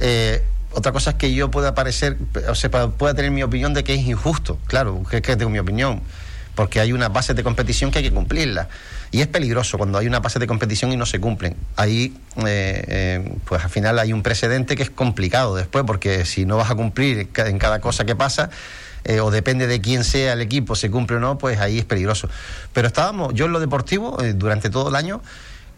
[0.00, 2.16] eh, otra cosa es que yo pueda parecer,
[2.48, 4.58] o sea, pueda tener mi opinión de que es injusto.
[4.66, 6.02] Claro, que, que tengo mi opinión.
[6.54, 8.68] Porque hay unas bases de competición que hay que cumplirlas.
[9.12, 11.56] Y es peligroso cuando hay una base de competición y no se cumplen.
[11.76, 16.44] Ahí, eh, eh, pues al final hay un precedente que es complicado después, porque si
[16.44, 18.50] no vas a cumplir en cada cosa que pasa,
[19.04, 21.84] eh, o depende de quién sea el equipo, se cumple o no, pues ahí es
[21.84, 22.28] peligroso.
[22.72, 25.22] Pero estábamos, yo en lo deportivo, durante todo el año,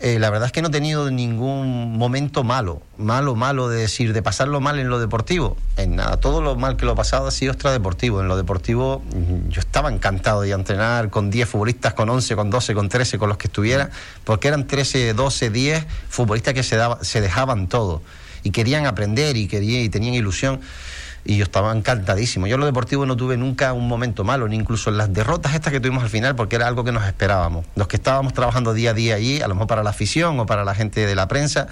[0.03, 4.13] eh, la verdad es que no he tenido ningún momento malo, malo, malo de decir,
[4.13, 5.57] de pasarlo mal en lo deportivo.
[5.77, 8.21] En nada, todo lo mal que lo he pasado ha sido extradeportivo.
[8.21, 12.51] En lo deportivo mm, yo estaba encantado de entrenar con 10 futbolistas, con 11, con
[12.51, 13.91] 12, con 13, con los que estuviera,
[14.25, 18.03] porque eran 13, 12, 10 futbolistas que se, daba, se dejaban todo
[18.43, 20.61] y querían aprender y, querían, y tenían ilusión
[21.25, 22.47] y yo estaba encantadísimo.
[22.47, 25.55] Yo en lo deportivo no tuve nunca un momento malo, ni incluso en las derrotas
[25.55, 27.67] estas que tuvimos al final, porque era algo que nos esperábamos.
[27.77, 30.47] Los que estábamos trabajando día a día allí, a lo mejor para la afición o
[30.47, 31.69] para la gente de la prensa,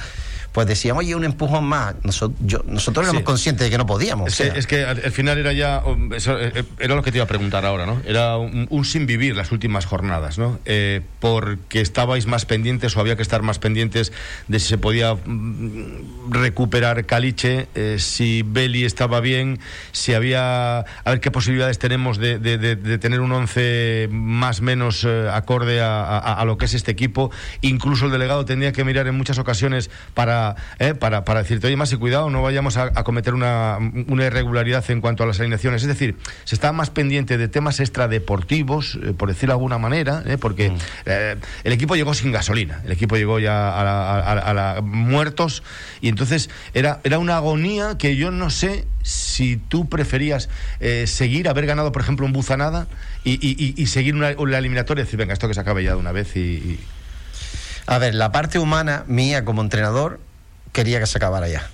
[0.52, 1.94] pues decíamos, oye, un empujón más.
[2.02, 4.40] Nosotros, yo, nosotros éramos conscientes de que no podíamos.
[4.40, 7.24] Es, que, al, final era ya, um, eso, eh, eh, era lo que te iba
[7.24, 8.02] a preguntar ahora, ¿no?
[8.04, 10.58] Era un, sin vivir las últimas jornadas, ¿no?
[10.64, 14.12] Eh, porque estabais más pendientes o había que estar más pendientes
[14.48, 19.39] de si se podía mm, recuperar Caliche, si Beli estaba bien,
[19.92, 22.38] si había, a ver qué posibilidades tenemos de,
[23.00, 27.30] tener un once más menos acorde a lo que es este equipo.
[27.60, 31.76] Incluso el delegado tendría que mirar en muchas ocasiones para eh, para, para, decirte, oye,
[31.76, 35.82] más y cuidado, no vayamos a, cometer una, una, irregularidad en cuanto a las alineaciones.
[35.82, 40.22] Es decir, se está más pendiente de temas extradeportivos, eh, por decirlo de alguna manera,
[40.26, 40.78] eh, porque mm.
[41.64, 45.62] el equipo llegó sin gasolina, el equipo llegó ya a, la, muertos,
[46.00, 49.29] y entonces era, era una agonía que yo no sé si
[49.68, 50.48] tú preferías
[51.06, 52.86] seguir, haber ganado, por ejemplo, un Buzanada
[53.24, 56.36] y, seguir una, eliminatoria y decir, venga, esto que se acabe ya de una vez
[56.36, 56.78] y
[57.90, 60.20] a ver, la parte humana mía como entrenador
[60.72, 61.68] quería que se acabara ya.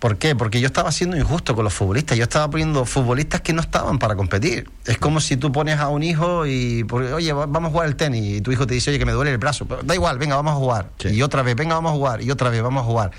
[0.00, 0.36] ¿Por qué?
[0.36, 2.18] Porque yo estaba siendo injusto con los futbolistas.
[2.18, 4.68] Yo estaba poniendo futbolistas que no estaban para competir.
[4.84, 8.38] Es como si tú pones a un hijo y, oye, vamos a jugar el tenis.
[8.38, 9.64] Y tu hijo te dice, oye, que me duele el brazo.
[9.64, 10.90] Pero da igual, venga, vamos a jugar.
[11.04, 12.20] Y otra vez, venga, vamos a jugar.
[12.20, 13.12] Y otra vez, vamos a jugar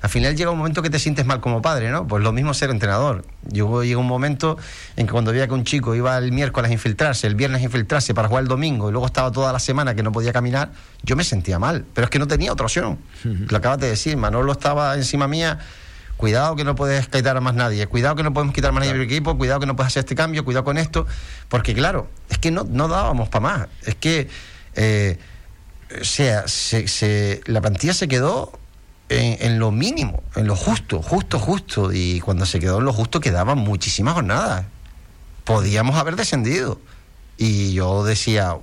[0.00, 2.06] al final llega un momento que te sientes mal como padre, ¿no?
[2.06, 3.24] Pues lo mismo ser entrenador.
[3.42, 4.56] Yo llega un momento
[4.96, 7.64] en que cuando veía que un chico iba el miércoles a infiltrarse, el viernes a
[7.64, 10.70] infiltrarse para jugar el domingo y luego estaba toda la semana que no podía caminar,
[11.02, 11.84] yo me sentía mal.
[11.94, 12.98] Pero es que no tenía otra opción.
[13.24, 15.58] Lo acabas de decir, Manolo estaba encima mía.
[16.16, 18.80] Cuidado que no puedes quitar a más nadie, cuidado que no podemos quitar a más
[18.80, 21.06] nadie del equipo, cuidado que no puedes hacer este cambio, cuidado con esto,
[21.48, 23.68] porque claro, es que no, no dábamos para más.
[23.84, 24.28] Es que,
[24.74, 25.16] eh,
[26.00, 28.58] o sea, se, la plantilla se quedó
[29.08, 31.92] en, lo mínimo, en lo justo, justo, justo.
[31.92, 34.66] Y cuando se quedó en lo justo quedaban muchísimas jornadas.
[35.44, 36.80] Podíamos haber descendido.
[37.36, 38.56] Y yo decía,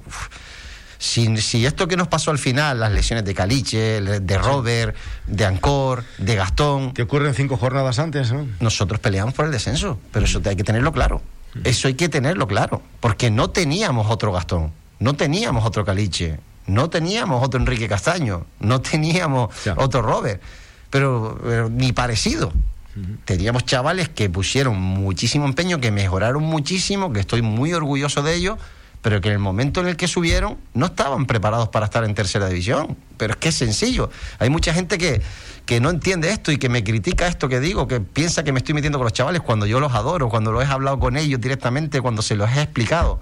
[0.97, 4.95] si, si, esto que nos pasó al final, las lesiones de Caliche, de Robert,
[5.27, 6.93] de Ancor, de Gastón...
[6.93, 8.47] Que ocurren cinco jornadas antes, ¿no?
[8.59, 11.21] Nosotros peleamos por el descenso, pero eso hay que tenerlo claro.
[11.63, 16.89] Eso hay que tenerlo claro, porque no teníamos otro Gastón, no teníamos otro Caliche, no
[16.89, 20.41] teníamos otro Enrique Castaño, no teníamos otro Robert,
[20.89, 22.51] pero, ni parecido.
[23.25, 28.57] Teníamos chavales que pusieron muchísimo empeño, que mejoraron muchísimo, que estoy muy orgulloso de ellos,
[29.01, 32.15] pero que en el momento en el que subieron no estaban preparados para estar en
[32.15, 32.97] tercera división.
[33.17, 34.09] Pero es que es sencillo.
[34.39, 35.21] Hay mucha gente que,
[35.65, 38.59] que no entiende esto y que me critica esto que digo, que piensa que me
[38.59, 41.41] estoy metiendo con los chavales cuando yo los adoro, cuando lo he hablado con ellos
[41.41, 43.19] directamente, cuando se los he explicado.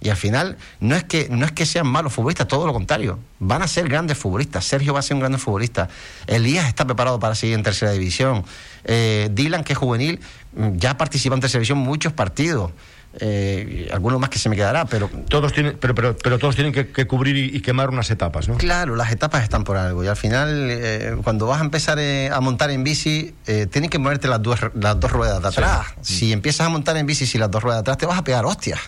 [0.00, 3.18] Y al final no es que no es que sean malos futbolistas, todo lo contrario.
[3.38, 4.64] Van a ser grandes futbolistas.
[4.64, 5.88] Sergio va a ser un gran futbolista.
[6.26, 8.44] Elías está preparado para seguir en tercera división.
[8.84, 10.20] Eh, Dylan, que es juvenil,
[10.56, 12.72] mm, ya participa en tercera división muchos partidos.
[13.18, 16.72] Eh, algunos más que se me quedará, pero todos tienen, pero, pero, pero todos tienen
[16.72, 18.56] que, cubrir y, quemar unas etapas, ¿no?
[18.56, 22.40] Claro, las etapas están por algo y al final eh, cuando vas a empezar a
[22.40, 25.88] montar en bici tienes que moverte las dos las dos ruedas de atrás.
[26.02, 28.22] Si empiezas a montar en bici sin las dos ruedas de atrás te vas a
[28.22, 28.78] pegar hostias.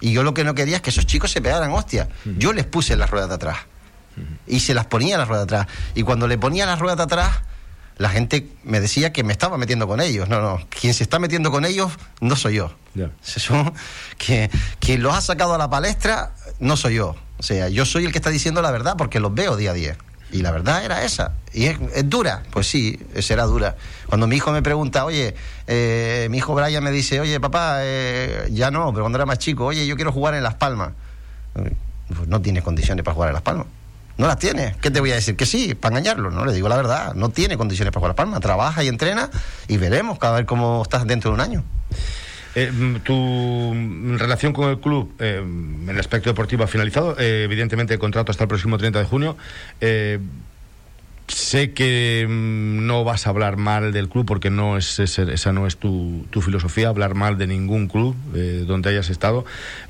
[0.00, 2.08] Y yo lo que no quería es que esos chicos se pegaran hostia.
[2.24, 3.58] Yo les puse las ruedas de atrás.
[4.46, 5.76] Y se las ponía las ruedas de atrás.
[5.94, 7.40] Y cuando le ponía las ruedas de atrás,
[7.96, 10.28] la gente me decía que me estaba metiendo con ellos.
[10.28, 10.66] No, no.
[10.68, 12.74] Quien se está metiendo con ellos no soy yo.
[14.18, 17.16] que, quien los ha sacado a la palestra no soy yo.
[17.38, 19.74] O sea, yo soy el que está diciendo la verdad porque los veo día a
[19.74, 19.96] día.
[20.34, 21.30] Y la verdad era esa.
[21.52, 22.42] ¿Y es, dura?
[22.50, 23.76] Pues sí, será dura.
[24.08, 25.32] Cuando mi hijo me pregunta, oye,
[25.68, 29.38] eh, mi hijo Brian me dice, oye, papá, eh, ya no, pero cuando era más
[29.38, 30.90] chico, oye, yo quiero jugar en Las Palmas.
[31.52, 33.68] Pues no tiene condiciones para jugar en Las Palmas.
[34.18, 34.74] No las tiene.
[34.80, 35.36] ¿Qué te voy a decir?
[35.36, 36.32] Que sí, para engañarlo.
[36.32, 37.14] No, le digo la verdad.
[37.14, 38.40] No tiene condiciones para jugar a Las Palmas.
[38.40, 39.30] Trabaja y entrena
[39.68, 41.62] y veremos cada vez cómo estás dentro de un año.
[42.54, 47.16] Eh, mm, tu relación con el club eh, en el aspecto deportivo ha finalizado.
[47.18, 49.36] Eh, evidentemente, el contrato hasta el próximo 30 de junio.
[51.28, 55.66] Sé que mm, no vas a hablar mal del club porque no es esa no
[55.66, 58.16] es tu, tu filosofía, hablar mal de ningún club
[58.66, 59.44] donde hayas estado.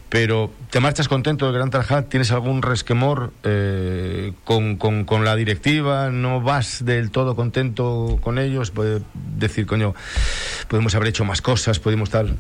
[0.09, 2.09] Pero ¿te marchas contento del Gran Tarjat?
[2.09, 3.33] ¿Tienes algún resquemor
[4.44, 6.11] con, con, con, la directiva?
[6.11, 8.70] ¿No vas del todo contento con ellos?
[8.70, 9.94] Puedes decir, coño,
[10.68, 12.38] podemos haber hecho más cosas, podemos tal.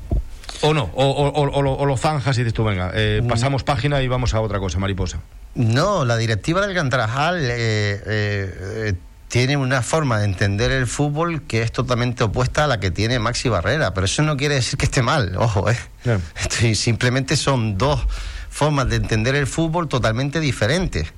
[0.60, 3.26] O no, o, lo, zanjas y dices tú, venga, eh, mm.
[3.26, 5.20] pasamos página y vamos a otra cosa, mariposa.
[5.54, 8.94] No, la directiva del Cantarajal eh, eh, eh,
[9.28, 13.18] tiene una forma de entender el fútbol que es totalmente opuesta a la que tiene
[13.18, 16.74] Maxi Barrera, pero eso no quiere decir que esté mal, ojo, ¿eh?
[16.74, 18.04] simplemente son dos
[18.50, 21.12] formas de entender el fútbol totalmente diferentes.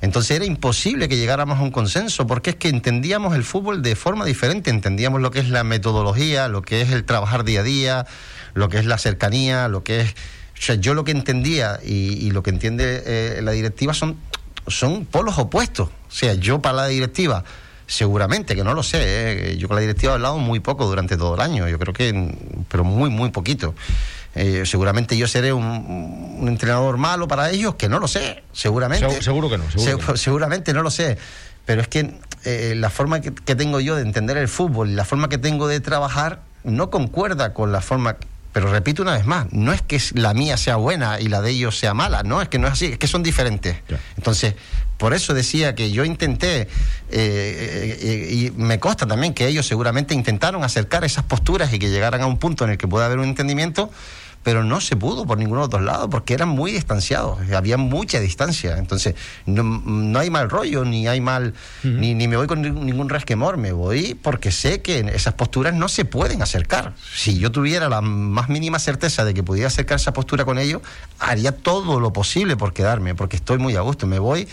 [0.00, 3.96] Entonces era imposible que llegáramos a un consenso, porque es que entendíamos el fútbol de
[3.96, 7.64] forma diferente, entendíamos lo que es la metodología, lo que es el trabajar día a
[7.64, 8.06] día,
[8.54, 10.14] lo que es la cercanía, lo que es...
[10.58, 14.16] O sea, yo lo que entendía y, lo que entiende eh, la directiva son,
[14.66, 15.88] son polos opuestos.
[15.88, 17.44] O sea, yo para la directiva,
[17.86, 21.16] seguramente, que no lo sé, eh, yo con la directiva he hablado muy poco durante
[21.16, 22.34] todo el año, yo creo que,
[22.68, 23.74] pero muy, muy poquito.
[24.34, 29.22] Eh, seguramente yo seré un, entrenador malo para ellos, que no lo sé, seguramente.
[29.22, 31.18] Seguro, que no, Seguramente no lo sé.
[31.64, 35.04] Pero es que eh, la forma que, tengo yo de entender el fútbol y la
[35.04, 38.16] forma que tengo de trabajar no concuerda con la forma
[38.52, 41.50] pero repito una vez más, no es que la mía sea buena y la de
[41.50, 43.76] ellos sea mala, no, es que no es así, es que son diferentes.
[44.16, 44.54] Entonces,
[44.96, 46.68] por eso decía que yo intenté,
[47.10, 52.22] eh, y me consta también que ellos seguramente intentaron acercar esas posturas y que llegaran
[52.22, 53.90] a un punto en el que pueda haber un entendimiento,
[54.42, 57.76] pero no se pudo por ninguno de los dos lados porque eran muy distanciados, había
[57.76, 58.78] mucha distancia.
[58.78, 59.14] Entonces,
[59.46, 63.72] no, hay mal rollo, ni hay mal, ni, ni, me voy con ningún resquemor, me
[63.72, 66.94] voy porque sé que esas posturas no se pueden acercar.
[67.14, 70.82] Si yo tuviera la más mínima certeza de que pudiera acercar esa postura con ellos,
[71.18, 74.06] haría todo lo posible por quedarme, porque estoy muy a gusto.
[74.06, 74.48] Me voy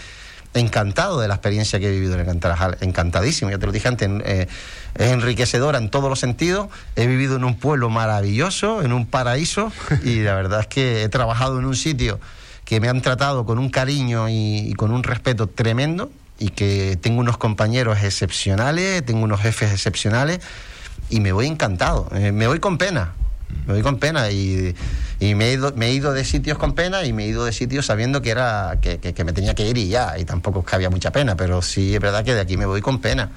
[0.60, 3.88] encantado de la experiencia que he vivido en el Cantarajal, encantadísimo, ya te lo dije
[3.88, 4.48] antes, eh,
[4.96, 9.72] es enriquecedora en todos los sentidos, he vivido en un pueblo maravilloso, en un paraíso,
[10.04, 12.20] y la verdad es que he trabajado en un sitio
[12.63, 17.20] que me han tratado con un cariño y, con un respeto tremendo, y que tengo
[17.20, 20.39] unos compañeros excepcionales, tengo unos jefes excepcionales,
[21.10, 23.13] y me voy encantado, eh, me voy con pena,
[23.65, 24.75] me voy con pena y,
[25.19, 27.51] me, he ido, me he ido de sitios con pena y me he ido de
[27.51, 30.65] sitios sabiendo que era que, que, me tenía que ir y ya, y tampoco es
[30.65, 33.31] que había mucha pena, pero sí es verdad que de aquí me voy con pena.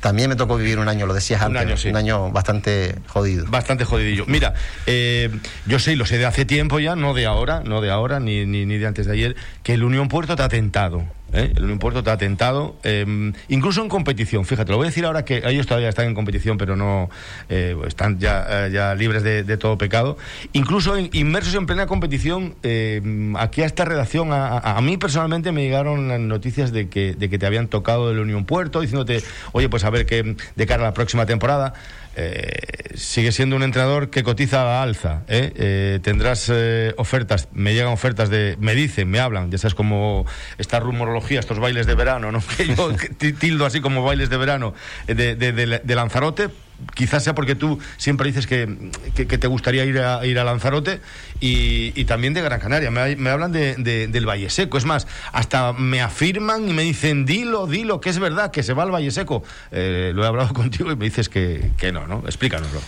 [0.00, 3.46] También me tocó vivir un año, lo decías antes, un año, bastante jodido.
[3.48, 4.26] Bastante jodidillo.
[4.26, 4.52] Mira,
[4.86, 5.30] eh,
[5.66, 8.44] yo sé, lo sé de hace tiempo ya, no de ahora, no de ahora, ni,
[8.44, 11.52] ni, ni de antes de ayer, que el Unión Puerto te ha tentado ¿eh?
[11.56, 14.44] el Unión Puerto te ha tentado, em, incluso en competición.
[14.44, 17.10] Fíjate, lo voy a decir ahora que ellos todavía están en competición, pero no
[17.48, 20.16] eh, están ya, eh, ya libres de, todo pecado.
[20.52, 26.28] Incluso inmersos en plena competición, em, aquí a esta redacción, a, mí personalmente me llegaron
[26.28, 29.90] noticias de que, de que te habían tocado el Unión Puerto, diciéndote, oye, pues a
[29.90, 31.74] ver qué de cara a la próxima temporada.
[32.14, 35.22] Eh, sigue siendo un entrenador que cotiza a alza.
[35.28, 35.52] ¿eh?
[35.56, 36.52] Eh, tendrás
[36.96, 40.26] ofertas, me llegan ofertas de, me dicen, me hablan, ya sabes como
[40.58, 42.42] esta rumorología, estos bailes de verano, ¿no?
[42.56, 42.92] que yo
[43.38, 44.74] tildo así como bailes de verano
[45.06, 46.48] de, de Lanzarote
[46.94, 48.66] quizás sea porque tú siempre dices que,
[49.14, 51.00] te gustaría ir a, ir a Lanzarote
[51.40, 52.90] y, también de Gran Canaria.
[52.90, 53.76] Me, hablan de,
[54.08, 54.78] del Valle Seco.
[54.78, 58.74] Es más, hasta me afirman y me dicen, dilo, dilo, que es verdad, que se
[58.74, 59.42] va al Valle Seco.
[59.70, 62.22] Eh, lo he hablado contigo y me dices que, no, ¿no?
[62.26, 62.80] Explícanoslo.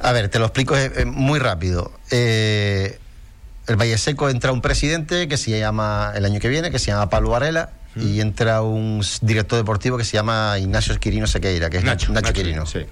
[0.00, 1.92] A ver, te lo explico eh, eh, muy rápido.
[2.10, 2.96] el
[3.76, 7.10] Valle Seco entra un presidente que se llama, el año que viene, que se llama
[7.10, 11.84] Pablo Varela, y entra un director deportivo que se llama Ignacio Esquirino Sequeira, que es
[11.84, 12.64] Nacho, Nacho, Quirino.
[12.64, 12.86] Sí.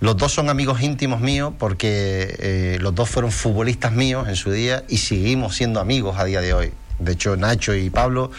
[0.00, 4.52] Los dos son amigos íntimos míos porque eh, los dos fueron futbolistas míos en su
[4.52, 6.72] día y seguimos siendo amigos a día de hoy.
[7.00, 8.30] De hecho, Nacho y Pablo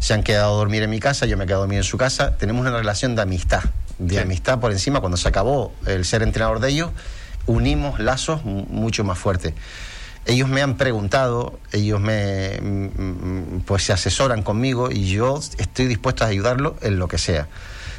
[0.00, 1.84] se han quedado a dormir en mi casa, yo me he quedado a dormir en
[1.84, 2.36] su casa.
[2.36, 3.62] Tenemos una relación de amistad,
[3.98, 5.00] de amistad por encima.
[5.00, 6.90] Cuando se acabó el ser entrenador de ellos,
[7.46, 9.54] unimos lazos mucho más fuertes.
[10.26, 15.86] Ellos me han preguntado, ellos me mm, mm, pues se asesoran conmigo y yo estoy
[15.86, 17.46] dispuesto a ayudarlo en lo que sea.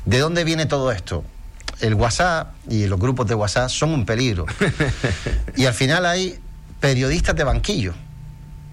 [0.05, 1.23] ¿De dónde viene todo esto?
[1.81, 4.45] El WhatsApp y los grupos de WhatsApp son un peligro.
[5.55, 6.39] y al final hay
[6.79, 7.93] periodistas de banquillo.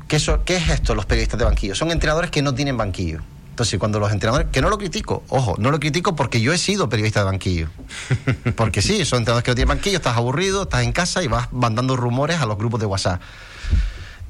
[0.09, 1.75] ¿Qué, ¿Qué es esto, los periodistas de banquillo?
[1.75, 3.21] Son entrenadores que no tienen banquillo.
[3.51, 6.59] Entonces, cuando los entrenadores, que no lo critico, ojo, no lo critico porque yo he
[6.59, 7.69] sido periodista de banquillo.
[8.57, 11.53] Porque sí, son entrenadores que no tienen banquillo, estás aburrido, estás en casa y vas
[11.53, 13.21] mandando rumores a los grupos de WhatsApp.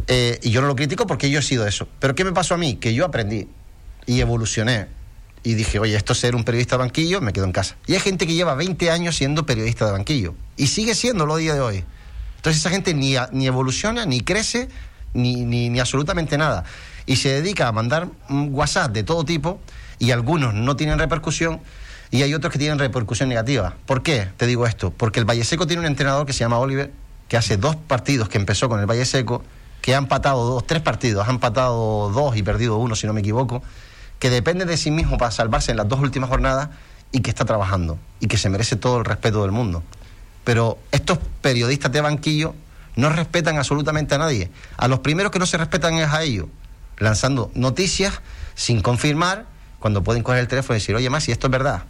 [0.09, 1.87] Eh, y yo no lo critico porque yo he sido eso.
[2.01, 2.77] Pero ¿qué me pasó a mí?
[2.77, 3.49] Que yo aprendí
[4.07, 4.89] y evolucioné
[5.43, 7.77] y dije, oye, esto es ser un periodista de banquillo, me quedo en casa.
[7.87, 11.39] Y hay gente que lleva 20 años siendo periodista de banquillo y sigue siéndolo a
[11.39, 11.85] día de hoy.
[12.37, 14.69] Entonces esa gente ni, ni evoluciona, ni crece,
[15.15, 16.65] ni, ni, absolutamente nada.
[17.07, 19.61] Y se dedica a mandar WhatsApp de todo tipo
[19.99, 21.61] y algunos no tienen repercusión
[22.11, 23.77] y hay otros que tienen repercusión negativa.
[23.87, 24.93] ¿Por qué te digo esto?
[24.93, 26.93] Porque el Valle Seco tiene un entrenador que se llama Oliver,
[27.29, 29.43] que hace dos partidos que empezó con el Valle Seco,
[29.81, 33.21] que ha empatado dos, tres partidos, ha empatado dos y perdido uno, si no me
[33.21, 33.63] equivoco
[34.23, 36.69] que depende de sí mismo para salvarse en las dos últimas jornadas
[37.11, 39.83] y que está trabajando y que se merece todo el respeto del mundo.
[40.45, 42.55] Pero estos periodistas de banquillo
[42.95, 44.49] no respetan absolutamente a nadie.
[44.77, 46.47] A los primeros que no se respetan es a ellos.
[46.99, 48.21] lanzando noticias
[48.55, 49.47] sin confirmar,
[49.81, 51.83] cuando pueden coger el teléfono y decir, oye, más, si esto es verdad.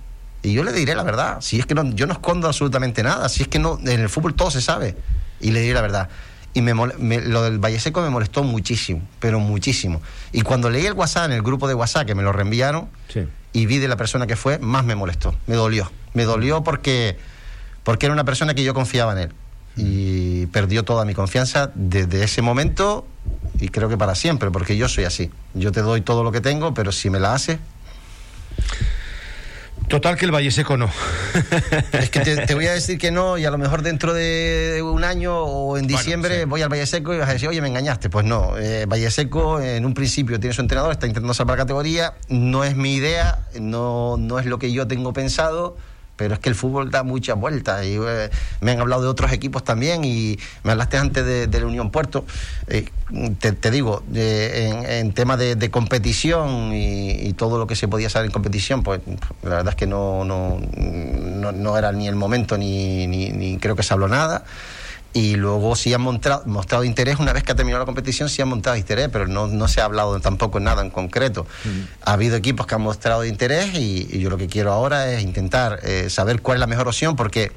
[0.43, 3.29] Y yo le diré la verdad, si es que no, yo no escondo absolutamente nada,
[3.29, 4.97] si es que no, en el fútbol todo se sabe.
[5.39, 6.09] Y le diré la verdad.
[6.55, 10.03] Y me, lo del Valle Seco me molestó muchísimo, pero muchísimo.
[10.33, 12.89] Y cuando leí el WhatsApp en el grupo de WhatsApp que me lo reenviaron
[13.53, 15.91] y vi de la persona que fue, más me molestó, me dolió.
[16.15, 17.17] Me dolió porque,
[17.85, 19.33] porque era una persona que yo confiaba en él.
[19.75, 23.07] Y perdió toda mi confianza desde ese momento
[23.59, 25.31] y creo que para siempre, porque yo soy así.
[25.55, 27.59] Yo te doy todo lo que tengo, pero si me la haces,
[29.89, 30.91] Total que el Valle Seco no.
[31.93, 35.05] Es que te, voy a decir que no y a lo mejor dentro de un
[35.05, 38.09] año o en diciembre voy al Valle Seco y vas a decir, oye, me engañaste.
[38.09, 42.15] Pues no, eh, Valle Seco en un principio tiene su entrenador, está intentando salvar categoría,
[42.29, 45.77] no es mi idea, no, no es lo que yo tengo pensado
[46.23, 49.33] pero es que el fútbol da muchas vueltas y eh, me han hablado de otros
[49.33, 52.25] equipos también y me hablaste antes de, la Unión Puerto.
[52.69, 52.89] Eh,
[53.41, 58.85] te, digo, en, tema de, competición y, todo lo que se podía saber en competición,
[58.85, 59.01] pues
[59.43, 60.61] la verdad es que no, no,
[61.53, 64.45] no, era ni el momento ni, ni creo que se habló nada
[65.13, 68.41] y luego sí han mostrado, mostrado interés, una vez que ha terminado la competición, sí
[68.41, 71.47] han mostrado interés, pero no, no se ha hablado tampoco nada en concreto.
[72.03, 75.81] Ha habido equipos que han mostrado interés y, yo lo que quiero ahora es intentar
[75.83, 77.53] eh, saber cuál es la mejor opción, porque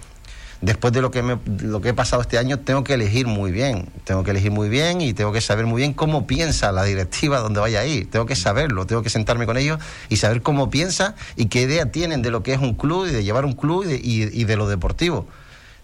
[0.62, 3.52] después de lo que, me, lo que he pasado este año, tengo que elegir muy
[3.52, 6.84] bien, tengo que elegir muy bien y tengo que saber muy bien cómo piensa la
[6.84, 9.80] directiva donde vaya a ir, tengo que saberlo, tengo que sentarme con ellos
[10.10, 13.12] y saber cómo piensa y qué idea tienen de lo que es un club y
[13.12, 15.28] de llevar un club y de lo deportivo.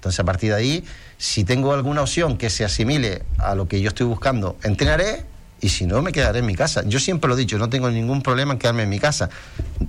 [0.02, 0.84] Entonces, a partir de ahí,
[1.20, 5.26] si tengo alguna opción que se asimile a lo que yo estoy buscando, entrenaré
[5.62, 6.82] y si no, me quedaré en mi casa.
[6.88, 9.30] Yo siempre lo he dicho, no tengo ningún problema en quedarme en mi casa.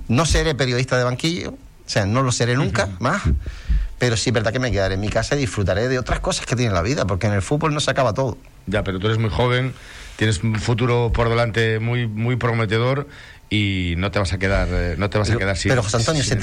[0.07, 3.23] No seré periodista de banquillo, o sea, no lo seré nunca más,
[3.97, 6.45] pero sí es verdad que me quedaré en mi casa y disfrutaré de otras cosas
[6.45, 8.37] que tiene la vida, porque en el fútbol no se acaba todo.
[8.67, 9.73] Ya, pero tú eres muy joven,
[10.15, 13.07] tienes un futuro por delante muy, muy prometedor
[13.49, 15.97] y no te vas a quedar eh, no te vas a quedar sin pero José
[15.97, 16.35] Antonio se,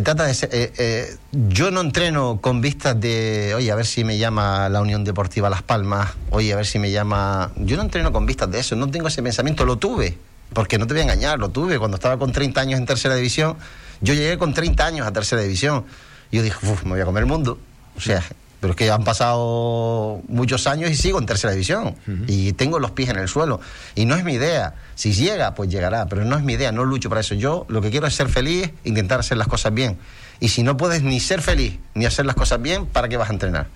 [0.00, 4.16] trata de eh, eh, yo no entreno con vistas de oye a ver si me
[4.16, 8.12] llama la Unión Deportiva Las Palmas oye a ver si me llama yo no entreno
[8.12, 10.16] con vistas de eso no tengo ese pensamiento lo tuve
[10.54, 13.14] porque no te voy a engañar lo tuve cuando estaba con 30 años en tercera
[13.16, 13.56] división
[14.00, 15.84] yo llegué con 30 años a tercera división
[16.30, 17.58] y yo dije Uf, me voy a comer el mundo
[17.96, 18.22] o sea
[18.66, 21.94] pero es que han pasado muchos años y sigo en tercera división
[22.26, 23.60] y tengo los pies en el suelo.
[23.94, 24.74] Y no es mi idea.
[24.96, 27.36] Si llega, pues llegará, pero no es mi idea, no lucho para eso.
[27.36, 29.98] Yo lo que quiero es ser feliz, intentar hacer las cosas bien.
[30.40, 33.30] Y si no puedes ni ser feliz ni hacer las cosas bien, ¿para qué vas
[33.30, 33.68] a entrenar?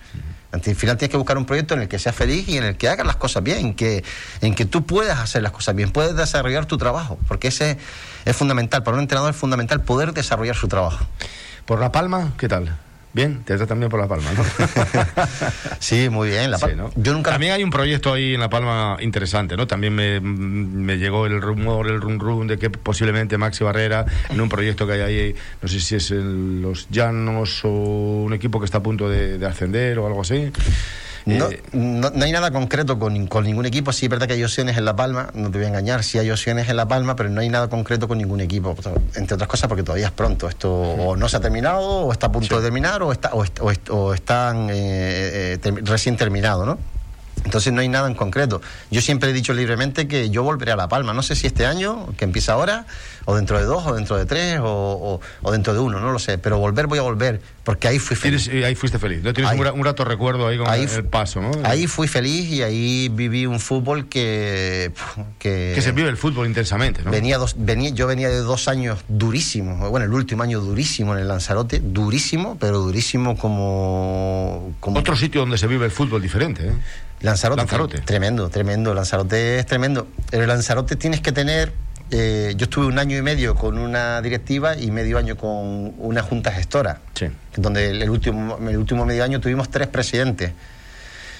[0.51, 2.75] Al final tienes que buscar un proyecto en el que seas feliz y en el
[2.75, 4.03] que hagas las cosas bien, en que,
[4.41, 7.77] en que tú puedas hacer las cosas bien, puedes desarrollar tu trabajo, porque ese
[8.25, 8.83] es fundamental.
[8.83, 11.05] Para un entrenador es fundamental poder desarrollar su trabajo.
[11.65, 12.77] ¿Por La Palma, qué tal?
[13.13, 14.43] Bien, te también por La Palma, ¿no?
[15.79, 16.49] sí, muy bien.
[16.49, 16.57] La
[16.95, 17.31] Yo nunca...
[17.31, 19.67] También hay un proyecto ahí en La Palma interesante, ¿no?
[19.67, 24.47] También me, llegó el rumor, el rum rum de que posiblemente Maxi Barrera, en un
[24.47, 28.77] proyecto que hay ahí, no sé si es Los Llanos o un equipo que está
[28.77, 30.51] a punto de ascender o algo así.
[31.25, 33.91] Eh, no, no, hay nada concreto con, con, ningún equipo.
[33.93, 36.17] Sí es verdad que hay opciones en La Palma, no te voy a engañar, sí
[36.17, 38.75] hay opciones en La Palma, pero no hay nada concreto con ningún equipo.
[39.15, 40.49] Entre otras cosas porque todavía es pronto.
[40.49, 44.13] Esto o no se ha terminado, o está a punto de terminar, o, está, o,
[44.13, 46.77] están eh, eh, recién terminado, ¿no?
[47.43, 48.61] Entonces no hay nada en concreto.
[48.91, 51.13] Yo siempre he dicho libremente que yo volveré a La Palma.
[51.13, 52.85] No sé si este año, que empieza ahora,
[53.25, 55.19] o dentro de dos, o dentro de tres, o,
[55.51, 56.37] dentro de uno, no lo sé.
[56.37, 58.49] Pero volver voy a volver, porque ahí fui feliz.
[58.49, 59.21] ahí fuiste feliz.
[59.23, 59.33] ¿no?
[59.33, 61.51] Tienes un, rato recuerdo ahí con el, paso, ¿no?
[61.63, 64.91] Ahí fui feliz y ahí viví un fútbol que...
[65.37, 67.11] Que, se vive el fútbol intensamente, ¿no?
[67.11, 69.89] Venía dos, venía, yo venía de dos años durísimos.
[69.89, 71.79] Bueno, el último año durísimo en el Lanzarote.
[71.79, 74.73] Durísimo, pero durísimo como...
[74.79, 74.99] como...
[74.99, 76.73] Otro sitio donde se vive el fútbol diferente, ¿eh?
[77.21, 77.99] Lanzarote.
[77.99, 78.93] Tremendo, tremendo.
[78.93, 80.07] Lanzarote es tremendo.
[80.31, 81.71] El Lanzarote tienes que tener.
[82.13, 86.21] Eh, yo estuve un año y medio con una directiva y medio año con una
[86.21, 86.99] junta gestora.
[87.13, 87.27] Sí.
[87.55, 90.51] Donde el último, el último medio año tuvimos tres presidentes.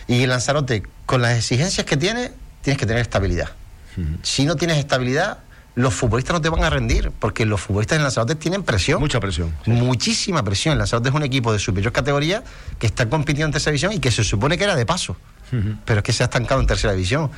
[0.07, 3.49] Y Lanzarote, con las exigencias que tiene, tienes que tener estabilidad.
[4.23, 5.39] Si no tienes estabilidad,
[5.75, 9.01] los futbolistas no te van a rendir, porque los futbolistas en Lanzarote tienen presión.
[9.01, 9.53] Mucha presión.
[9.65, 10.77] Muchísima presión.
[10.77, 12.41] Lanzarote es un equipo de superior categoría
[12.79, 15.17] que está compitiendo en tercera división y que se supone que era de paso
[15.85, 17.29] pero es que se ha estancado en tercera división.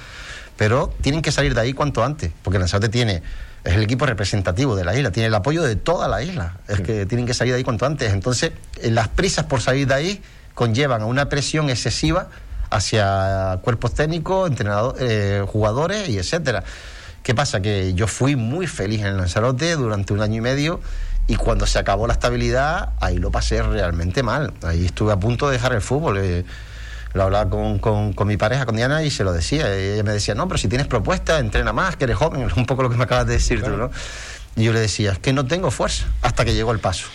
[0.57, 3.23] Pero tienen que salir de ahí cuanto antes, porque Lanzarote tiene
[3.63, 6.57] es el equipo representativo de la isla, tiene el apoyo de toda la isla.
[6.67, 8.11] Es que tienen que salir de ahí cuanto antes.
[8.11, 8.51] Entonces,
[8.81, 10.21] eh, las prisas por salir de ahí
[10.53, 12.27] conllevan a una presión excesiva
[12.69, 16.63] hacia cuerpos técnicos, entrenadores, eh, jugadores y etcétera.
[17.21, 17.61] ¿Qué pasa?
[17.61, 20.81] Que yo fui muy feliz en Lanzarote durante un año y medio
[21.27, 24.53] y cuando se acabó la estabilidad, ahí lo pasé realmente mal.
[24.61, 26.17] Ahí estuve a punto de dejar el fútbol.
[26.17, 26.43] Eh,
[27.13, 27.79] lo hablaba con,
[28.13, 29.73] con, mi pareja, con Diana, y se lo decía.
[29.73, 32.65] ella me decía, no, pero si tienes propuesta, entrena más, que eres joven, es un
[32.65, 33.91] poco lo que me acabas de decir tú, ¿no?
[34.55, 37.07] Y yo le decía, es que no tengo fuerza, hasta que llegó el paso.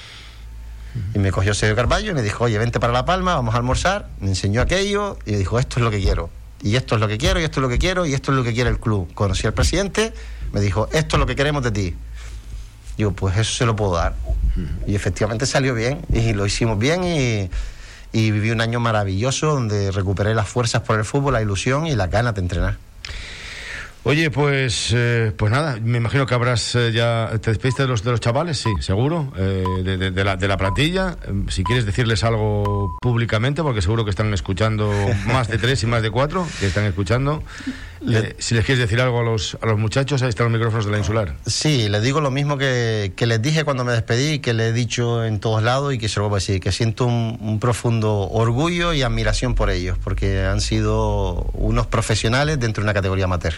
[1.14, 3.59] Y me cogió Sergio Carballo y me dijo, oye, vente para La Palma, vamos a
[3.59, 4.09] almorzar.
[4.20, 6.30] Me enseñó aquello y me dijo, esto es lo que quiero.
[6.61, 8.38] Y esto es lo que quiero, y esto es lo que quiero, y esto es
[8.38, 9.12] lo que quiere el club.
[9.14, 10.12] Conocí al presidente,
[10.53, 11.94] me dijo, esto es lo que queremos de ti.
[12.96, 14.16] Digo, pues eso se lo puedo dar.
[14.86, 17.49] Y efectivamente salió bien, y lo hicimos bien, y,
[18.12, 21.94] y viví un año maravilloso donde recuperé las fuerzas por el fútbol, la ilusión y
[21.94, 22.88] la ganas de entrenar.
[24.09, 27.28] Oye, pues eh, pues nada, me imagino que habrás eh, ya.
[27.42, 28.56] ¿Te despediste de los, de los chavales?
[28.56, 29.30] Sí, seguro.
[29.36, 31.18] Eh, de, la, de la plantilla.
[31.48, 34.90] Si quieres decirles algo públicamente, porque seguro que están escuchando
[35.26, 37.42] más de tres y más de cuatro, que están escuchando.
[38.38, 40.92] si les quieres decir algo a los, a los muchachos, ahí están los micrófonos de
[40.92, 41.34] la insular.
[41.44, 44.72] Sí, les digo lo mismo que, que les dije cuando me despedí, que les he
[44.72, 47.61] dicho en todos lados y que se lo voy a decir, que siento un, un
[47.61, 53.26] profundo orgullo y admiración por ellos, porque han sido unos profesionales dentro de una categoría
[53.26, 53.52] amateur.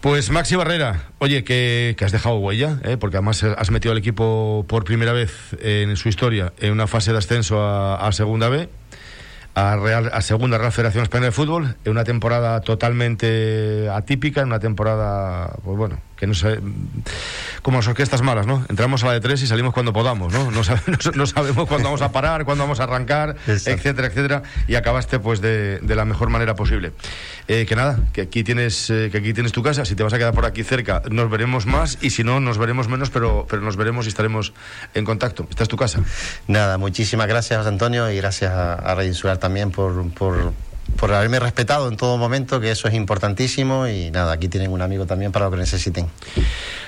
[0.00, 2.96] Pues Maxi Barrera, oye, que, has dejado huella, ¿eh?
[2.96, 7.10] porque además has metido al equipo por primera vez en su historia en una fase
[7.10, 8.68] de ascenso a, Segunda B,
[9.56, 14.46] a, Real, a Segunda Real Federación Española de Fútbol, en una temporada totalmente atípica, en
[14.46, 16.58] una temporada, pues bueno, que no sé,
[17.62, 18.64] como las orquestas malas, ¿no?
[18.68, 20.50] Entramos a la de tres y salimos cuando podamos, ¿no?
[20.50, 24.74] No, sabemos, no sabemos cuándo vamos a parar, cuándo vamos a arrancar, etcétera, etcétera, y
[24.74, 26.92] acabaste pues de, de la mejor manera posible.
[27.46, 30.12] Eh, que nada, que aquí tienes eh, que aquí tienes tu casa, si te vas
[30.12, 33.46] a quedar por aquí cerca, nos veremos más y si no, nos veremos menos, pero,
[33.48, 34.52] pero nos veremos y estaremos
[34.94, 35.46] en contacto.
[35.48, 36.00] Esta es tu casa.
[36.46, 40.52] Nada, muchísimas gracias, Antonio, y gracias a, a Insular también por, por
[40.96, 44.82] por haberme respetado en todo momento, que eso es importantísimo y nada, aquí tienen un
[44.82, 46.06] amigo también para lo que necesiten.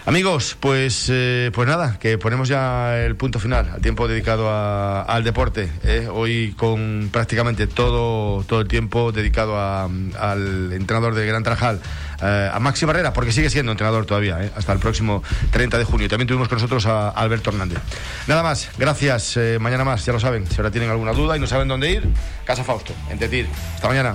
[0.06, 5.24] Amigos, pues, eh, pues nada, que ponemos ya el punto final al tiempo dedicado al
[5.24, 5.70] deporte.
[5.84, 6.08] ¿eh?
[6.10, 11.80] Hoy con prácticamente todo, todo el tiempo dedicado al entrenador de Gran Trajal,
[12.22, 16.08] eh, a Maxi Barrera, porque sigue siendo entrenador todavía, hasta el próximo 30 de junio.
[16.08, 17.78] También tuvimos con nosotros a Alberto Hernández.
[18.26, 19.38] Nada más, gracias.
[19.60, 20.46] mañana más, ya lo saben.
[20.46, 22.08] Si ahora tienen alguna duda y no saben dónde ir,
[22.44, 23.48] Casa Fausto, en Tetir.
[23.74, 24.14] Hasta mañana.